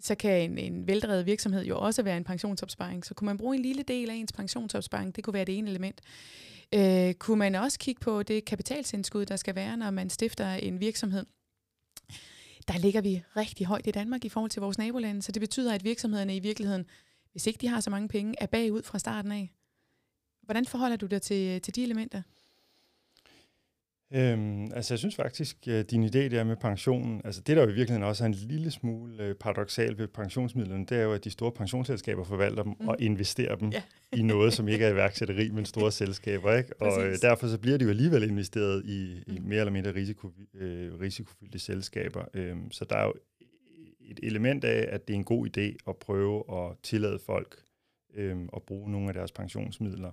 så 0.00 0.14
kan 0.14 0.50
en, 0.50 0.58
en 0.58 0.86
veldrevet 0.86 1.26
virksomhed 1.26 1.64
jo 1.64 1.78
også 1.78 2.02
være 2.02 2.16
en 2.16 2.24
pensionsopsparing. 2.24 3.04
Så 3.06 3.14
kunne 3.14 3.26
man 3.26 3.38
bruge 3.38 3.56
en 3.56 3.62
lille 3.62 3.82
del 3.82 4.10
af 4.10 4.14
ens 4.14 4.32
pensionsopsparing, 4.32 5.16
det 5.16 5.24
kunne 5.24 5.34
være 5.34 5.44
det 5.44 5.58
ene 5.58 5.70
element. 5.70 6.00
Øh, 6.74 7.14
kunne 7.14 7.38
man 7.38 7.54
også 7.54 7.78
kigge 7.78 8.00
på 8.00 8.22
det 8.22 8.44
kapitalsindskud, 8.44 9.26
der 9.26 9.36
skal 9.36 9.54
være, 9.54 9.76
når 9.76 9.90
man 9.90 10.10
stifter 10.10 10.52
en 10.52 10.80
virksomhed? 10.80 11.26
der 12.68 12.78
ligger 12.78 13.00
vi 13.00 13.22
rigtig 13.36 13.66
højt 13.66 13.86
i 13.86 13.90
Danmark 13.90 14.24
i 14.24 14.28
forhold 14.28 14.50
til 14.50 14.62
vores 14.62 14.78
nabolande, 14.78 15.22
så 15.22 15.32
det 15.32 15.40
betyder, 15.40 15.74
at 15.74 15.84
virksomhederne 15.84 16.36
i 16.36 16.38
virkeligheden, 16.38 16.86
hvis 17.32 17.46
ikke 17.46 17.58
de 17.58 17.68
har 17.68 17.80
så 17.80 17.90
mange 17.90 18.08
penge, 18.08 18.34
er 18.38 18.46
bagud 18.46 18.82
fra 18.82 18.98
starten 18.98 19.32
af. 19.32 19.50
Hvordan 20.42 20.66
forholder 20.66 20.96
du 20.96 21.06
dig 21.06 21.22
til, 21.22 21.60
til 21.62 21.74
de 21.74 21.82
elementer? 21.82 22.22
Øhm, 24.12 24.70
altså 24.74 24.94
jeg 24.94 24.98
synes 24.98 25.16
faktisk, 25.16 25.68
at 25.68 25.90
din 25.90 26.04
idé 26.04 26.18
der 26.18 26.44
med 26.44 26.56
pensionen, 26.56 27.20
altså 27.24 27.40
det 27.40 27.56
der 27.56 27.62
jo 27.62 27.68
i 27.68 27.72
virkeligheden 27.72 28.02
også 28.02 28.24
er 28.24 28.26
en 28.26 28.34
lille 28.34 28.70
smule 28.70 29.24
øh, 29.24 29.34
paradoxalt 29.34 29.98
ved 29.98 30.08
pensionsmidlerne, 30.08 30.86
det 30.86 30.98
er 30.98 31.02
jo, 31.02 31.12
at 31.12 31.24
de 31.24 31.30
store 31.30 31.52
pensionsselskaber 31.52 32.24
forvalter 32.24 32.62
dem 32.62 32.74
mm. 32.80 32.88
og 32.88 32.96
investerer 32.98 33.56
dem 33.56 33.70
ja. 33.70 33.82
i 34.12 34.22
noget, 34.22 34.52
som 34.52 34.68
ikke 34.68 34.84
er 34.84 34.90
iværksætteri, 34.94 35.50
men 35.50 35.64
store 35.64 35.92
selskaber. 35.92 36.54
Ikke? 36.54 36.82
Og 36.82 37.06
øh, 37.06 37.16
derfor 37.22 37.46
så 37.46 37.58
bliver 37.58 37.78
de 37.78 37.84
jo 37.84 37.90
alligevel 37.90 38.22
investeret 38.22 38.84
i, 38.84 39.22
i 39.26 39.38
mm. 39.38 39.44
mere 39.44 39.60
eller 39.60 39.72
mindre 39.72 39.94
risiko, 39.94 40.32
øh, 40.54 41.00
risikofyldte 41.00 41.58
selskaber. 41.58 42.24
Øhm, 42.34 42.70
så 42.70 42.84
der 42.84 42.96
er 42.96 43.04
jo 43.04 43.12
et 44.00 44.20
element 44.22 44.64
af, 44.64 44.88
at 44.94 45.08
det 45.08 45.14
er 45.14 45.18
en 45.18 45.24
god 45.24 45.46
idé 45.46 45.76
at 45.88 45.96
prøve 45.96 46.44
at 46.52 46.76
tillade 46.82 47.18
folk 47.18 47.56
øh, 48.14 48.36
at 48.56 48.62
bruge 48.62 48.90
nogle 48.90 49.08
af 49.08 49.14
deres 49.14 49.32
pensionsmidler 49.32 50.12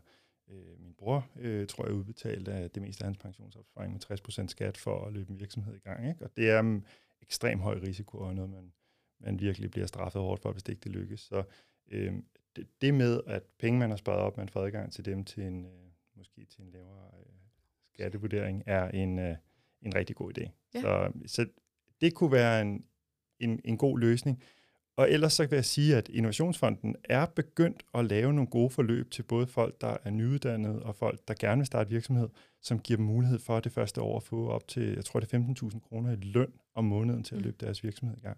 Øh, 0.49 0.79
min 0.79 0.93
bror, 0.93 1.27
øh, 1.39 1.67
tror 1.67 1.85
jeg, 1.85 1.93
udbetalte 1.93 2.51
af 2.51 2.71
det 2.71 2.81
meste 2.81 3.03
af 3.03 3.07
hans 3.07 3.17
pensionsopsparing 3.17 3.93
med 3.93 4.01
60% 4.45 4.47
skat 4.47 4.77
for 4.77 5.05
at 5.05 5.13
løbe 5.13 5.31
en 5.31 5.39
virksomhed 5.39 5.75
i 5.75 5.79
gang. 5.79 6.09
Ikke? 6.09 6.25
Og 6.25 6.37
det 6.37 6.49
er 6.49 6.59
en 6.59 6.85
ekstrem 7.21 7.59
høj 7.59 7.79
risiko, 7.79 8.17
og 8.17 8.35
noget, 8.35 8.51
man, 8.51 8.73
man 9.19 9.39
virkelig 9.39 9.71
bliver 9.71 9.87
straffet 9.87 10.21
hårdt 10.21 10.41
for, 10.41 10.51
hvis 10.51 10.63
det 10.63 10.73
ikke 10.73 10.83
det 10.83 10.91
lykkes. 10.91 11.19
Så 11.19 11.43
øh, 11.91 12.13
det, 12.55 12.67
det 12.81 12.93
med, 12.93 13.21
at 13.27 13.43
penge, 13.59 13.79
man 13.79 13.89
har 13.89 13.97
sparet 13.97 14.19
op, 14.19 14.37
man 14.37 14.49
får 14.49 14.65
adgang 14.65 14.91
til 14.91 15.05
dem 15.05 15.23
til 15.23 15.43
en, 15.43 15.65
øh, 15.65 15.91
måske 16.15 16.45
til 16.45 16.61
en 16.61 16.71
lavere 16.71 17.09
øh, 17.19 17.33
skattevurdering, 17.93 18.63
er 18.65 18.89
en, 18.89 19.19
øh, 19.19 19.35
en 19.81 19.95
rigtig 19.95 20.15
god 20.15 20.37
idé. 20.37 20.49
Ja. 20.73 20.81
Så, 20.81 21.11
så 21.25 21.47
det 22.01 22.13
kunne 22.13 22.31
være 22.31 22.61
en, 22.61 22.85
en, 23.39 23.61
en 23.65 23.77
god 23.77 23.99
løsning. 23.99 24.43
Og 24.97 25.11
ellers 25.11 25.33
så 25.33 25.45
vil 25.47 25.57
jeg 25.57 25.65
sige, 25.65 25.95
at 25.95 26.09
Innovationsfonden 26.09 26.95
er 27.03 27.25
begyndt 27.25 27.83
at 27.93 28.05
lave 28.05 28.33
nogle 28.33 28.49
gode 28.49 28.69
forløb 28.69 29.11
til 29.11 29.23
både 29.23 29.47
folk, 29.47 29.81
der 29.81 29.97
er 30.03 30.09
nyuddannede 30.09 30.83
og 30.83 30.95
folk, 30.95 31.27
der 31.27 31.33
gerne 31.39 31.59
vil 31.59 31.65
starte 31.65 31.89
virksomhed, 31.89 32.29
som 32.61 32.79
giver 32.79 32.97
dem 32.97 33.05
mulighed 33.05 33.39
for 33.39 33.59
det 33.59 33.71
første 33.71 34.01
år 34.01 34.17
at 34.17 34.23
få 34.23 34.49
op 34.49 34.67
til, 34.67 34.93
jeg 34.93 35.05
tror 35.05 35.19
det 35.19 35.33
er 35.33 35.39
15.000 35.39 35.79
kroner 35.79 36.11
i 36.11 36.15
løn 36.15 36.53
om 36.73 36.85
måneden 36.85 37.23
til 37.23 37.35
at 37.35 37.39
mm. 37.39 37.43
løbe 37.43 37.57
deres 37.59 37.83
virksomhed 37.83 38.17
i 38.17 38.19
gang. 38.19 38.37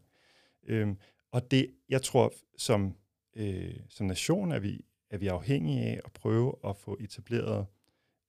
Øhm, 0.67 0.97
og 1.31 1.51
det, 1.51 1.67
jeg 1.89 2.01
tror, 2.01 2.33
som, 2.57 2.95
øh, 3.35 3.75
som 3.89 4.05
nation 4.05 4.51
er 4.51 4.59
vi, 4.59 4.85
er 5.09 5.17
vi 5.17 5.27
afhængige 5.27 5.81
af 5.81 6.01
at 6.05 6.11
prøve 6.11 6.53
at 6.67 6.77
få 6.77 6.97
etableret 6.99 7.65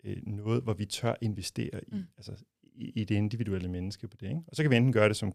øh, 0.04 0.16
noget, 0.26 0.62
hvor 0.62 0.74
vi 0.74 0.86
tør 0.86 1.14
investere 1.20 1.80
i, 1.88 1.94
mm. 1.94 2.04
altså, 2.16 2.44
i, 2.62 2.92
i 2.94 3.04
det 3.04 3.14
individuelle 3.14 3.68
menneske 3.68 4.08
på 4.08 4.16
det. 4.20 4.26
Ikke? 4.28 4.42
Og 4.46 4.56
så 4.56 4.62
kan 4.62 4.70
vi 4.70 4.76
enten 4.76 4.92
gøre 4.92 5.08
det 5.08 5.16
som, 5.16 5.32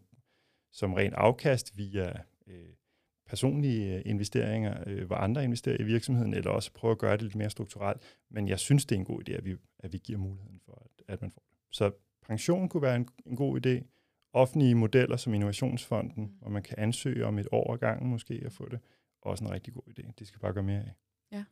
som 0.72 0.94
ren 0.94 1.14
afkast 1.14 1.78
via 1.78 2.14
øh, 2.48 2.70
personlige 3.34 3.96
øh, 3.96 4.02
investeringer, 4.06 4.84
øh, 4.88 5.06
hvor 5.06 5.16
andre 5.16 5.44
investerer 5.44 5.78
i 5.80 5.84
virksomheden, 5.84 6.34
eller 6.34 6.52
også 6.52 6.72
prøve 6.74 6.92
at 6.92 6.98
gøre 6.98 7.12
det 7.12 7.22
lidt 7.22 7.36
mere 7.36 7.50
strukturelt. 7.50 8.02
Men 8.30 8.48
jeg 8.48 8.60
synes, 8.60 8.86
det 8.86 8.96
er 8.96 9.00
en 9.00 9.06
god 9.06 9.30
idé, 9.30 9.34
at 9.34 9.46
vi, 9.46 9.56
at 9.80 9.94
vi 9.94 9.98
giver 9.98 10.20
muligheden 10.20 10.60
for, 10.66 10.82
at, 10.86 11.14
at 11.14 11.22
man 11.22 11.32
får 11.32 11.44
det. 11.50 11.58
Så 11.72 11.92
pension 12.28 12.70
kunne 12.70 12.82
være 12.82 12.96
en, 12.96 13.08
en 13.26 13.36
god 13.36 13.66
idé. 13.66 13.84
Offentlige 14.34 14.76
modeller 14.76 15.18
som 15.18 15.34
Innovationsfonden, 15.34 16.24
mm. 16.24 16.32
hvor 16.42 16.50
man 16.50 16.64
kan 16.64 16.76
ansøge 16.78 17.26
om 17.26 17.40
et 17.40 17.48
år 17.52 17.74
ad 17.74 17.78
gangen 17.78 18.10
måske 18.10 18.42
at 18.46 18.52
få 18.52 18.70
det, 18.70 18.80
også 19.22 19.44
en 19.44 19.52
rigtig 19.52 19.74
god 19.74 19.84
idé. 19.90 20.12
Det 20.20 20.28
skal 20.28 20.40
bare 20.40 20.54
gøre 20.54 20.64
mere 20.64 20.80
af. 20.80 20.94
Ja, 21.32 21.44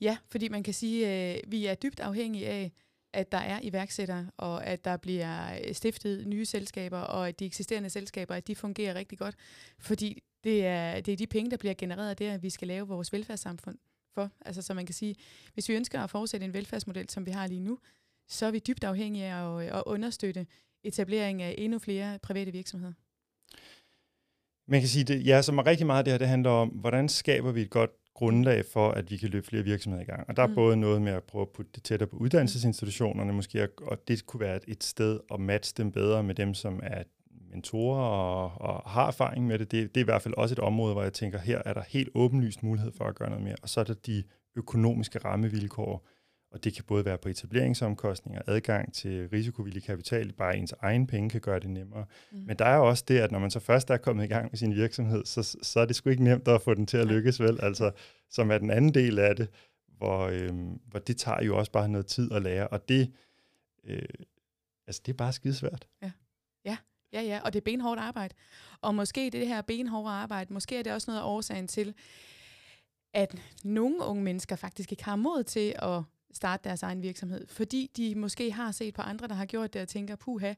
ja 0.00 0.16
fordi 0.30 0.48
man 0.48 0.62
kan 0.62 0.74
sige, 0.74 1.06
at 1.06 1.36
øh, 1.36 1.52
vi 1.52 1.66
er 1.66 1.74
dybt 1.74 2.00
afhængige 2.00 2.48
af, 2.48 2.72
at 3.12 3.32
der 3.32 3.38
er 3.38 3.60
iværksættere, 3.62 4.30
og 4.36 4.66
at 4.66 4.84
der 4.84 4.96
bliver 4.96 5.72
stiftet 5.72 6.26
nye 6.26 6.44
selskaber, 6.44 6.98
og 6.98 7.28
at 7.28 7.40
de 7.40 7.46
eksisterende 7.46 7.90
selskaber, 7.90 8.34
at 8.34 8.46
de 8.46 8.54
fungerer 8.54 8.94
rigtig 8.94 9.18
godt. 9.18 9.36
Fordi 9.78 10.22
det 10.44 10.66
er, 10.66 11.00
det 11.00 11.12
er 11.12 11.16
de 11.16 11.26
penge, 11.26 11.50
der 11.50 11.56
bliver 11.56 11.74
genereret 11.74 12.20
at 12.20 12.42
vi 12.42 12.50
skal 12.50 12.68
lave 12.68 12.88
vores 12.88 13.12
velfærdssamfund 13.12 13.78
for. 14.14 14.30
Altså, 14.40 14.62
så 14.62 14.74
man 14.74 14.86
kan 14.86 14.94
sige, 14.94 15.14
hvis 15.54 15.68
vi 15.68 15.74
ønsker 15.74 16.00
at 16.00 16.10
fortsætte 16.10 16.46
en 16.46 16.52
velfærdsmodel, 16.52 17.10
som 17.10 17.26
vi 17.26 17.30
har 17.30 17.46
lige 17.46 17.60
nu, 17.60 17.78
så 18.28 18.46
er 18.46 18.50
vi 18.50 18.58
dybt 18.58 18.84
afhængige 18.84 19.26
af 19.26 19.58
at, 19.58 19.68
at 19.68 19.82
understøtte 19.86 20.46
etablering 20.84 21.42
af 21.42 21.54
endnu 21.58 21.78
flere 21.78 22.18
private 22.18 22.52
virksomheder. 22.52 22.92
Man 24.68 24.80
kan 24.80 24.88
sige, 24.88 25.04
det, 25.04 25.26
ja, 25.26 25.42
som 25.42 25.58
rigtig 25.58 25.86
meget 25.86 25.98
af 25.98 26.04
det 26.04 26.12
her, 26.12 26.18
det 26.18 26.28
handler 26.28 26.50
om, 26.50 26.68
hvordan 26.68 27.08
skaber 27.08 27.52
vi 27.52 27.62
et 27.62 27.70
godt 27.70 27.90
grundlag 28.14 28.64
for, 28.72 28.90
at 28.90 29.10
vi 29.10 29.16
kan 29.16 29.28
løbe 29.28 29.46
flere 29.46 29.62
virksomheder 29.62 30.02
i 30.02 30.06
gang. 30.06 30.28
Og 30.28 30.36
der 30.36 30.42
er 30.42 30.46
mm. 30.46 30.54
både 30.54 30.76
noget 30.76 31.02
med 31.02 31.12
at 31.12 31.24
prøve 31.24 31.42
at 31.42 31.48
putte 31.48 31.70
det 31.74 31.82
tættere 31.82 32.06
på 32.06 32.16
uddannelsesinstitutionerne 32.16 33.32
måske, 33.32 33.68
og 33.82 34.08
det 34.08 34.26
kunne 34.26 34.40
være 34.40 34.60
et 34.68 34.84
sted 34.84 35.20
at 35.34 35.40
matche 35.40 35.74
dem 35.76 35.92
bedre 35.92 36.22
med 36.22 36.34
dem, 36.34 36.54
som 36.54 36.80
er 36.82 37.02
mentorer 37.52 38.04
og, 38.04 38.60
og 38.60 38.90
har 38.90 39.06
erfaring 39.06 39.46
med 39.46 39.58
det. 39.58 39.70
det. 39.70 39.94
Det 39.94 40.00
er 40.00 40.04
i 40.04 40.04
hvert 40.04 40.22
fald 40.22 40.34
også 40.34 40.54
et 40.54 40.58
område, 40.58 40.92
hvor 40.92 41.02
jeg 41.02 41.12
tænker, 41.12 41.38
her 41.38 41.62
er 41.64 41.72
der 41.72 41.82
helt 41.88 42.08
åbenlyst 42.14 42.62
mulighed 42.62 42.92
for 42.92 43.04
at 43.04 43.14
gøre 43.14 43.28
noget 43.28 43.44
mere. 43.44 43.56
Og 43.62 43.68
så 43.68 43.80
er 43.80 43.84
der 43.84 43.94
de 43.94 44.22
økonomiske 44.56 45.18
rammevilkår, 45.18 46.06
og 46.50 46.64
det 46.64 46.74
kan 46.74 46.84
både 46.84 47.04
være 47.04 47.18
på 47.18 47.28
etableringsomkostninger, 47.28 48.42
adgang 48.46 48.94
til 48.94 49.28
risikovillig 49.28 49.82
kapital, 49.82 50.32
bare 50.32 50.56
ens 50.56 50.74
egen 50.80 51.06
penge 51.06 51.30
kan 51.30 51.40
gøre 51.40 51.60
det 51.60 51.70
nemmere. 51.70 52.04
Mm. 52.32 52.38
Men 52.46 52.56
der 52.56 52.64
er 52.64 52.78
også 52.78 53.04
det, 53.08 53.18
at 53.18 53.32
når 53.32 53.38
man 53.38 53.50
så 53.50 53.60
først 53.60 53.90
er 53.90 53.96
kommet 53.96 54.24
i 54.24 54.26
gang 54.26 54.48
med 54.50 54.58
sin 54.58 54.74
virksomhed, 54.74 55.24
så, 55.24 55.56
så 55.62 55.80
er 55.80 55.84
det 55.84 55.96
sgu 55.96 56.10
ikke 56.10 56.24
nemt 56.24 56.48
at 56.48 56.62
få 56.62 56.74
den 56.74 56.86
til 56.86 56.96
at 56.96 57.06
lykkes, 57.06 57.40
vel? 57.40 57.58
Altså, 57.62 57.90
som 58.30 58.50
er 58.50 58.58
den 58.58 58.70
anden 58.70 58.94
del 58.94 59.18
af 59.18 59.36
det, 59.36 59.48
hvor, 59.98 60.26
øhm, 60.26 60.80
hvor 60.86 60.98
det 60.98 61.16
tager 61.16 61.42
jo 61.42 61.58
også 61.58 61.72
bare 61.72 61.88
noget 61.88 62.06
tid 62.06 62.32
at 62.32 62.42
lære, 62.42 62.68
og 62.68 62.88
det, 62.88 63.12
øh, 63.84 64.02
altså, 64.86 65.02
det 65.06 65.12
er 65.12 65.16
bare 65.16 65.32
skidesvært. 65.32 65.86
Ja 66.02 66.10
ja, 67.12 67.22
ja, 67.22 67.40
og 67.44 67.52
det 67.52 67.60
er 67.60 67.64
benhårdt 67.64 68.00
arbejde. 68.00 68.34
Og 68.80 68.94
måske 68.94 69.30
det 69.30 69.48
her 69.48 69.62
benhårde 69.62 70.10
arbejde, 70.10 70.52
måske 70.52 70.78
er 70.78 70.82
det 70.82 70.92
også 70.92 71.10
noget 71.10 71.20
af 71.20 71.26
årsagen 71.26 71.68
til, 71.68 71.94
at 73.14 73.34
nogle 73.64 74.04
unge 74.04 74.22
mennesker 74.22 74.56
faktisk 74.56 74.92
ikke 74.92 75.04
har 75.04 75.16
mod 75.16 75.44
til 75.44 75.74
at 75.78 76.02
starte 76.32 76.64
deres 76.64 76.82
egen 76.82 77.02
virksomhed, 77.02 77.46
fordi 77.46 77.90
de 77.96 78.14
måske 78.14 78.52
har 78.52 78.72
set 78.72 78.94
på 78.94 79.02
andre, 79.02 79.28
der 79.28 79.34
har 79.34 79.46
gjort 79.46 79.74
det, 79.74 79.82
og 79.82 79.88
tænker, 79.88 80.16
puha, 80.16 80.54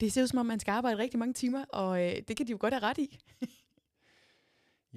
det 0.00 0.12
ser 0.12 0.22
ud 0.22 0.26
som 0.26 0.38
om, 0.38 0.46
man 0.46 0.60
skal 0.60 0.72
arbejde 0.72 0.98
rigtig 0.98 1.18
mange 1.18 1.34
timer, 1.34 1.64
og 1.64 2.04
øh, 2.04 2.16
det 2.28 2.36
kan 2.36 2.46
de 2.46 2.50
jo 2.50 2.58
godt 2.60 2.74
have 2.74 2.82
ret 2.82 2.98
i. 2.98 3.18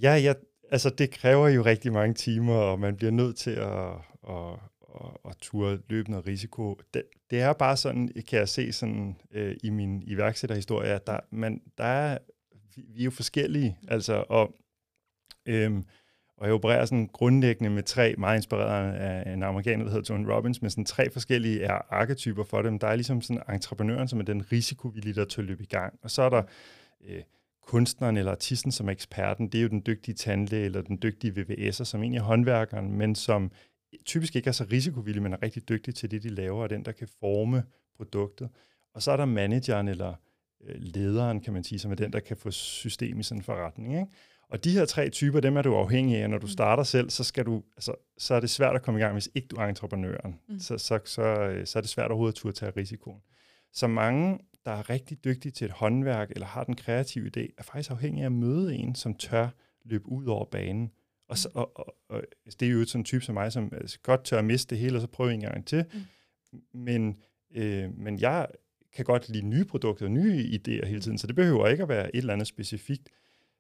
ja, 0.06 0.16
ja, 0.16 0.34
altså 0.72 0.90
det 0.90 1.12
kræver 1.12 1.50
jo 1.50 1.66
rigtig 1.66 1.94
mange 1.94 2.14
timer, 2.14 2.56
og 2.56 2.80
man 2.80 2.96
bliver 2.96 3.12
nødt 3.12 3.38
til 3.38 3.52
at, 3.52 3.94
at, 4.30 4.60
at, 5.06 5.32
at 5.32 5.38
ture 5.38 5.80
løbe 5.90 6.12
noget 6.12 6.28
risiko. 6.28 6.80
Det, 6.94 7.04
det 7.30 7.42
er 7.42 7.54
bare 7.54 7.78
sådan, 7.78 8.12
kan 8.28 8.40
jeg 8.40 8.50
se 8.50 8.72
sådan 8.72 9.16
øh, 9.32 9.56
i 9.64 9.70
min 9.70 10.04
iværksætterhistorie, 10.06 10.90
at 10.90 11.08
der, 11.08 11.20
man, 11.32 11.62
der 11.78 11.84
er, 11.84 12.18
vi, 12.76 12.84
vi 12.88 13.00
er 13.00 13.06
jo 13.06 13.12
forskellige, 13.12 13.78
altså, 13.88 14.26
og 14.30 14.56
øhm, 15.46 15.86
og 16.40 16.46
jeg 16.46 16.54
opererer 16.54 16.86
sådan 16.86 17.10
grundlæggende 17.14 17.70
med 17.70 17.84
tre, 17.84 18.16
meget 18.18 18.38
inspireret 18.38 18.94
af 18.94 19.34
en 19.34 19.44
amerikaner, 19.44 19.84
der 19.84 19.92
hedder 19.92 20.06
Tony 20.06 20.26
Robbins, 20.26 20.62
med 20.62 20.70
sådan 20.70 20.86
tre 20.86 21.12
forskellige 21.12 21.68
arketyper 21.68 22.44
for 22.44 22.62
dem. 22.62 22.80
Der 22.80 22.88
er 22.88 22.96
ligesom 22.96 23.22
sådan 23.22 23.44
entreprenøren, 23.50 24.08
som 24.08 24.20
er 24.20 24.24
den 24.24 24.52
risikovillige, 24.52 25.14
der 25.14 25.26
til 25.26 25.42
at 25.42 25.48
løbe 25.48 25.64
i 25.64 25.66
gang. 25.66 26.00
Og 26.04 26.12
så 26.12 26.22
er 26.22 26.30
der 26.30 26.44
øh, 27.08 27.22
kunstneren 27.68 28.18
eller 28.18 28.32
artisten, 28.32 28.72
som 28.72 28.88
er 28.88 28.92
eksperten. 28.92 29.48
Det 29.48 29.58
er 29.58 29.62
jo 29.62 29.68
den 29.68 29.84
dygtige 29.86 30.16
tandlæge 30.16 30.66
eller 30.66 30.82
den 30.82 31.00
dygtige 31.04 31.34
VVS'er, 31.34 31.84
som 31.84 32.02
egentlig 32.02 32.20
er 32.20 32.24
håndværkeren, 32.24 32.94
men 32.94 33.16
som 33.16 33.52
typisk 34.06 34.36
ikke 34.36 34.48
er 34.48 34.52
så 34.52 34.66
risikovillig, 34.72 35.24
men 35.24 35.34
er 35.34 35.44
rigtig 35.44 35.70
dygtig 35.70 35.96
til 35.96 36.12
det, 36.12 36.24
de 36.24 36.30
laver, 36.30 36.64
og 36.64 36.70
den, 36.70 36.86
der 36.86 36.92
kan 36.92 37.08
forme 37.20 37.64
produktet. 37.98 38.50
Og 38.94 39.02
så 39.02 39.12
er 39.12 39.18
der 39.18 39.26
manageren 39.26 39.88
eller 39.88 40.14
øh, 40.64 40.76
lederen, 40.80 41.42
kan 41.42 41.54
man 41.54 41.64
sige, 41.64 41.80
som 41.80 41.92
er 41.92 41.96
den, 41.96 42.14
der 42.14 42.20
kan 42.20 42.38
få 42.38 42.52
system 42.52 43.20
i 43.20 43.24
sådan 43.24 43.40
en 43.40 43.44
forretning. 43.44 43.94
Ikke? 43.94 44.08
Og 44.50 44.64
de 44.64 44.72
her 44.72 44.86
tre 44.86 45.10
typer, 45.10 45.40
dem 45.40 45.58
er 45.58 45.62
du 45.62 45.76
afhængig 45.76 46.18
af. 46.18 46.30
Når 46.30 46.38
du 46.38 46.46
mm. 46.46 46.52
starter 46.52 46.84
selv, 46.84 47.10
så, 47.10 47.24
skal 47.24 47.46
du, 47.46 47.64
altså, 47.76 47.96
så 48.18 48.34
er 48.34 48.40
det 48.40 48.50
svært 48.50 48.76
at 48.76 48.82
komme 48.82 49.00
i 49.00 49.04
gang, 49.04 49.14
hvis 49.14 49.30
ikke 49.36 49.48
du 49.48 49.56
er 49.56 49.66
entreprenøren. 49.66 50.40
Mm. 50.50 50.60
Så, 50.60 50.78
så, 50.78 51.00
så, 51.06 51.24
så 51.66 51.80
er 51.80 51.82
det 51.82 51.90
svært 51.90 52.12
overhovedet 52.12 52.34
at 52.34 52.38
turde 52.38 52.56
tage 52.56 52.72
risikoen. 52.78 53.22
Så 53.74 53.88
mange, 53.88 54.40
der 54.66 54.72
er 54.72 54.90
rigtig 54.90 55.24
dygtige 55.24 55.52
til 55.52 55.66
et 55.66 55.72
håndværk, 55.72 56.32
eller 56.32 56.48
har 56.48 56.64
den 56.64 56.76
kreative 56.76 57.32
idé, 57.38 57.54
er 57.58 57.64
faktisk 57.64 57.92
afhængige 57.92 58.24
af 58.24 58.26
at 58.26 58.32
møde 58.32 58.76
en, 58.76 58.96
som 58.96 59.16
tør 59.16 59.50
løbe 59.86 60.10
ud 60.10 60.26
over 60.26 60.46
banen. 60.46 60.92
Og, 61.30 61.38
så, 61.38 61.50
og, 61.54 61.72
og, 61.80 61.96
og 62.10 62.24
altså, 62.46 62.58
det 62.60 62.68
er 62.68 62.72
jo 62.72 62.86
sådan 62.86 63.02
en 63.02 63.06
type 63.06 63.26
som 63.26 63.34
mig, 63.34 63.52
som 63.52 63.74
altså, 63.74 64.00
godt 64.04 64.24
tør 64.24 64.40
at 64.40 64.46
miste 64.46 64.76
det 64.76 64.82
hele, 64.84 64.98
og 64.98 65.02
så 65.02 65.08
prøve 65.08 65.34
en 65.34 65.42
gang 65.42 65.66
til. 65.66 65.86
Mm. 65.94 66.00
Men, 66.80 67.18
øh, 67.52 67.98
men 67.98 68.20
jeg 68.20 68.48
kan 68.94 69.06
godt 69.06 69.30
lide 69.30 69.46
nye 69.46 69.66
produkter 69.66 70.06
og 70.06 70.12
nye 70.12 70.44
idéer 70.44 70.86
hele 70.86 71.02
tiden, 71.02 71.18
så 71.18 71.28
det 71.28 71.36
behøver 71.36 71.68
ikke 71.68 71.84
at 71.84 71.90
være 71.90 72.16
et 72.16 72.20
eller 72.20 72.34
andet 72.34 72.48
specifikt. 72.48 73.10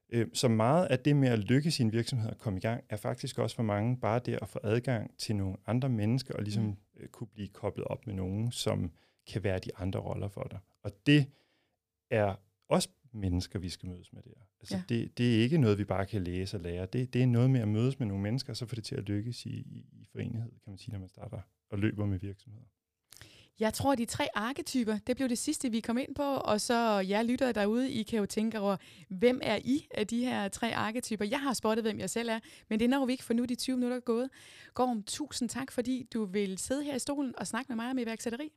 Øh, 0.09 0.27
så 0.33 0.47
meget 0.47 0.85
af 0.85 0.99
det 0.99 1.15
med 1.15 1.29
at 1.29 1.39
lykkes 1.39 1.73
sin 1.73 1.91
virksomhed 1.91 2.29
og 2.29 2.37
komme 2.37 2.59
i 2.59 2.61
gang, 2.61 2.83
er 2.89 2.95
faktisk 2.95 3.39
også 3.39 3.55
for 3.55 3.63
mange 3.63 3.97
bare 3.97 4.19
det 4.19 4.39
at 4.41 4.49
få 4.49 4.59
adgang 4.63 5.17
til 5.17 5.35
nogle 5.35 5.55
andre 5.67 5.89
mennesker, 5.89 6.33
og 6.33 6.43
ligesom 6.43 6.63
mm. 6.63 6.75
Øh, 6.99 7.07
kunne 7.07 7.27
blive 7.27 7.47
koblet 7.47 7.85
op 7.85 8.07
med 8.07 8.13
nogen, 8.13 8.51
som 8.51 8.91
kan 9.27 9.43
være 9.43 9.59
de 9.59 9.77
andre 9.77 9.99
roller 9.99 10.27
for 10.27 10.47
dig. 10.51 10.59
Og 10.83 10.91
det 11.05 11.25
er 12.09 12.35
også 12.69 12.89
mennesker, 13.11 13.59
vi 13.59 13.69
skal 13.69 13.89
mødes 13.89 14.13
med 14.13 14.21
der. 14.23 14.41
Altså 14.59 14.75
ja. 14.75 14.83
det, 14.89 15.17
det 15.17 15.35
er 15.35 15.41
ikke 15.41 15.57
noget, 15.57 15.77
vi 15.77 15.83
bare 15.83 16.05
kan 16.05 16.23
læse 16.23 16.57
og 16.57 16.61
lære. 16.61 16.85
Det, 16.85 17.13
det 17.13 17.23
er 17.23 17.27
noget 17.27 17.49
med 17.49 17.59
at 17.59 17.67
mødes 17.67 17.99
med 17.99 18.07
nogle 18.07 18.23
mennesker, 18.23 18.53
og 18.53 18.57
så 18.57 18.65
får 18.65 18.75
det 18.75 18.83
til 18.83 18.95
at 18.95 19.03
lykkes 19.03 19.45
i, 19.45 19.49
i, 19.49 19.85
i 19.91 20.05
forenighed, 20.11 20.51
kan 20.51 20.71
man 20.71 20.77
sige, 20.77 20.91
når 20.91 20.99
man 20.99 21.09
starter 21.09 21.41
og 21.69 21.79
løber 21.79 22.05
med 22.05 22.19
virksomheder. 22.19 22.65
Jeg 23.59 23.73
tror, 23.73 23.95
de 23.95 24.05
tre 24.05 24.27
arketyper, 24.35 24.97
det 25.07 25.15
blev 25.15 25.29
det 25.29 25.37
sidste, 25.37 25.71
vi 25.71 25.79
kom 25.79 25.97
ind 25.97 26.15
på. 26.15 26.23
Og 26.23 26.61
så 26.61 26.99
jer 27.09 27.23
lytter 27.23 27.51
derude, 27.51 27.91
I 27.91 28.03
kan 28.03 28.19
jo 28.19 28.25
tænke 28.25 28.59
over, 28.59 28.77
hvem 29.09 29.39
er 29.43 29.59
I 29.63 29.87
af 29.91 30.07
de 30.07 30.25
her 30.25 30.47
tre 30.47 30.75
arketyper? 30.75 31.25
Jeg 31.25 31.41
har 31.41 31.53
spottet, 31.53 31.85
hvem 31.85 31.99
jeg 31.99 32.09
selv 32.09 32.29
er, 32.29 32.39
men 32.69 32.79
det 32.79 32.89
når 32.89 33.05
vi 33.05 33.11
ikke, 33.11 33.23
for 33.23 33.33
nu 33.33 33.43
er 33.43 33.47
de 33.47 33.55
20 33.55 33.77
minutter 33.77 33.99
gået. 33.99 34.29
Gorm, 34.73 35.03
tusind 35.03 35.49
tak, 35.49 35.71
fordi 35.71 36.07
du 36.13 36.25
vil 36.25 36.57
sidde 36.57 36.83
her 36.83 36.95
i 36.95 36.99
stolen 36.99 37.33
og 37.37 37.47
snakke 37.47 37.65
med 37.69 37.75
mig 37.75 37.91
om 37.91 37.97
iværksætteri. 37.97 38.51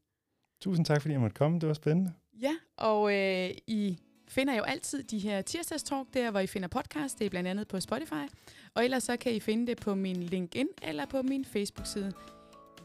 Tusind 0.60 0.86
tak, 0.86 1.02
fordi 1.02 1.12
jeg 1.12 1.20
måtte 1.20 1.34
komme. 1.34 1.60
Det 1.60 1.68
var 1.68 1.74
spændende. 1.74 2.12
Ja, 2.42 2.54
og 2.76 3.14
øh, 3.14 3.50
I 3.66 3.98
finder 4.32 4.54
jo 4.54 4.62
altid 4.62 5.02
de 5.02 5.18
her 5.18 5.42
tirsdagstalk, 5.42 6.06
der 6.14 6.30
hvor 6.30 6.40
I 6.40 6.46
finder 6.46 6.68
podcast. 6.68 7.18
Det 7.18 7.24
er 7.24 7.30
blandt 7.30 7.48
andet 7.48 7.68
på 7.68 7.80
Spotify. 7.80 8.26
Og 8.74 8.84
ellers 8.84 9.02
så 9.02 9.16
kan 9.16 9.34
I 9.34 9.40
finde 9.40 9.66
det 9.66 9.80
på 9.80 9.94
min 9.94 10.22
LinkedIn 10.22 10.68
eller 10.82 11.06
på 11.06 11.22
min 11.22 11.44
Facebook-side. 11.44 12.12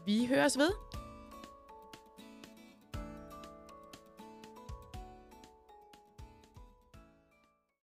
Vi 0.06 0.26
høres 0.26 0.58
ved. 0.58 0.70